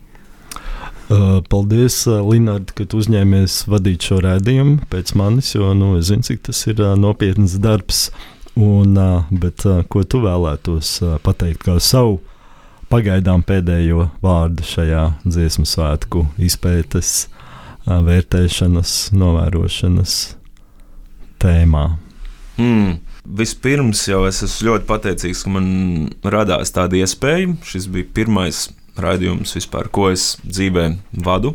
[1.49, 6.60] Paldies, Linārd, ka uzņēmies vadīt šo rādījumu pēc manis, jo nu, es zinu, cik tas
[6.70, 8.10] ir nopietns darbs.
[8.60, 8.97] Un,
[9.32, 12.20] bet, ko tu vēlētos pateikt kā savu
[12.89, 17.27] pagaidām pēdējo vārdu šajā dziesmu svētku izpētes,
[17.85, 20.15] vērtēšanas, novērošanas
[21.41, 21.85] tēmā.
[22.59, 22.97] Hmm.
[23.39, 25.69] Vispirms jau es esmu ļoti pateicīgs, ka man
[26.25, 27.53] radās tāda iespēja.
[27.67, 28.65] Šis bija pirmais
[28.99, 30.89] raidījums, vispār, ko es dzīvē
[31.25, 31.53] vadu.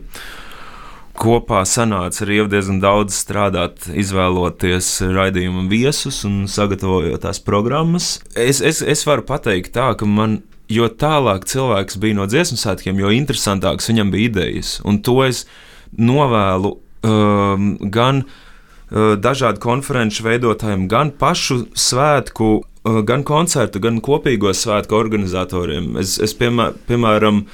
[1.15, 8.17] Kopā sanāca arī diezgan daudz strādāt, izvēloties raidījumu viesus un sagatavojot tās programmas.
[8.35, 10.41] Es, es, es varu pateikt tā, ka man
[10.73, 14.79] jo tālāk cilvēks bija no dziesmu svētkiem, jo interesantāks viņam bija idejas.
[14.89, 15.45] Un to es
[15.93, 24.55] novēlu um, gan uh, dažādu konferenču veidotājiem, gan pašu svētku, uh, gan koncertu, gan kopīgo
[24.57, 25.95] svētku organizatoriem.
[26.01, 27.47] Es, es piemēr, piemēram,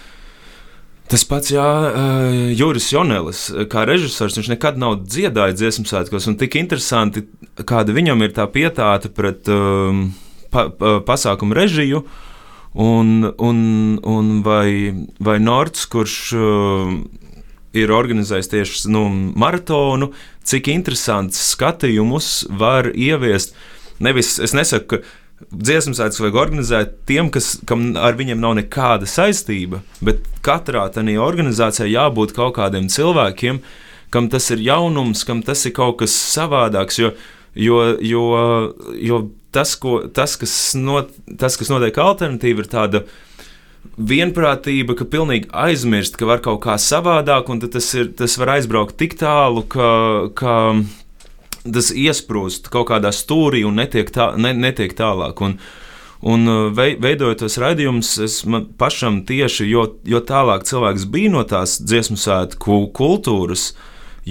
[1.11, 6.37] Tas pats jā, uh, Juris Jonelis, kā režisors, viņš nekad nav dziedājis dziesmu svētkos, un
[6.39, 7.25] tik interesanti,
[7.67, 10.05] kāda viņam ir tā pietāte pret um,
[10.55, 12.05] pa, pa, pasākumu režiju.
[12.05, 12.30] Uh,
[12.75, 13.59] Un, un,
[14.07, 16.93] un vai, vai Nords, kurš uh,
[17.75, 19.05] ir organizējis tieši nu,
[19.39, 20.13] maratonu,
[20.47, 23.57] cik interesants skatījumus var ieviest.
[24.01, 29.09] Nevis, es nesaku, ka dziesmu sēdes vajag organizēt tiem, kas, kam ar viņiem nav nekāda
[29.09, 33.61] saistība, bet katrā tādā organizācijā jābūt kaut kādiem cilvēkiem,
[34.15, 36.99] kam tas ir jaunums, kam tas ir kaut kas savādāks.
[37.01, 37.13] Jo,
[37.55, 38.25] jo, jo,
[38.99, 39.23] jo
[39.55, 43.05] tas, ko, tas, kas not, tas, kas notiek alternatīvi, ir tāda
[43.97, 48.99] vienprātība, ka pilnīgi aizmirst, ka var kaut kā savādāk, un tas, ir, tas var aizbraukt
[49.01, 49.91] tik tālu, ka,
[50.37, 50.57] ka
[51.65, 55.45] tas iesprūst kaut kādā stūrī un netiek, tā, ne, netiek tālāk.
[55.47, 55.61] Un,
[56.21, 56.45] Un
[56.77, 58.35] veidojot tos raidījumus, es
[58.77, 63.71] pašam tieši, jo, jo tālāk cilvēks bija no tās dziesmu svētku kultūras,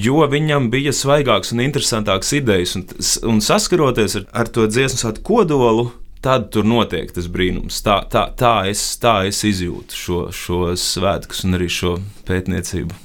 [0.04, 2.76] jo viņam bija svaigāks un interesantāks idejas.
[2.80, 2.86] Un,
[3.32, 5.90] un saskaroties ar, ar to dziesmu svētku kodolu,
[6.26, 7.80] tad tur notiek tas brīnums.
[7.86, 11.96] Tā, tā, tā, es, tā es izjūtu šo, šo svētkus un arī šo
[12.28, 13.02] pētniecību.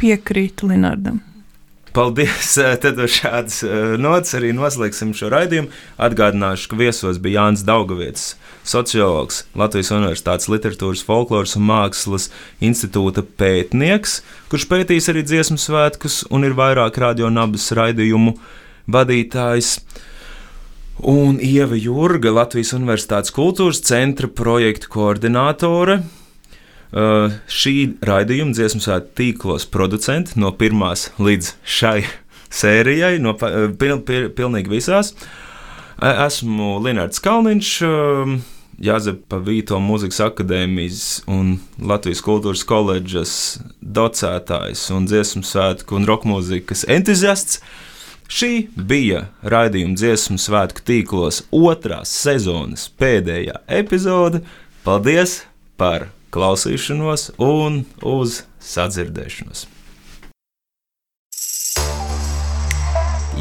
[0.00, 1.22] Piekrītu Linardam.
[1.94, 2.56] Paldies!
[2.82, 3.60] Tad ar šādas
[4.02, 5.70] nots arī noslēgsim šo raidījumu.
[6.02, 8.32] Atgādināšu, ka viesos bija Jānis Daugavietis,
[8.64, 12.30] sociologs, Latvijas Universitātes literatūras, folkloras un mākslas
[12.64, 18.38] institūta pētnieks, kurš pētīs arī dziesmu svētkus un ir vairāk radio nabas raidījumu
[18.90, 19.76] vadītājs
[21.04, 26.00] un Ieva Jurga, Latvijas Universitātes kultūras centra projektu koordinātore.
[26.94, 32.04] Uh, šī raidījuma dziesmu svētku tīklos producenti no pirmās līdz šai
[32.54, 35.10] sērijai, no uh, pil, pil, pilnīgi visās.
[35.98, 38.36] Esmu Linnards Kalniņš, uh,
[38.82, 43.34] Jāzepa Vīto mūzikas akadēmijas un Latvijas kultūras koledžas
[43.80, 47.60] docētājs un dziesmu svētku un rokmūzikas entuziasts.
[48.24, 54.42] Šī bija raidījuma dziesmu svētku tīklos otrās sezonas pēdējā epizode.
[54.84, 55.42] Paldies
[55.78, 59.68] par klausīšanos un uz sadzirdēšanos!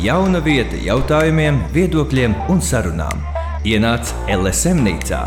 [0.03, 3.42] Jauna vieta jautājumiem, viedokļiem un sarunām.
[3.63, 5.21] Ienāc LSM nīcā,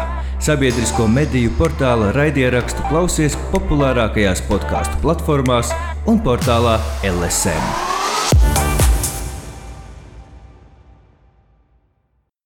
[0.44, 5.72] sabiedrisko mediju portāla raidierakstu klausies populārākajās podkāstu platformās
[6.04, 6.76] un portālā
[7.16, 7.95] LSM.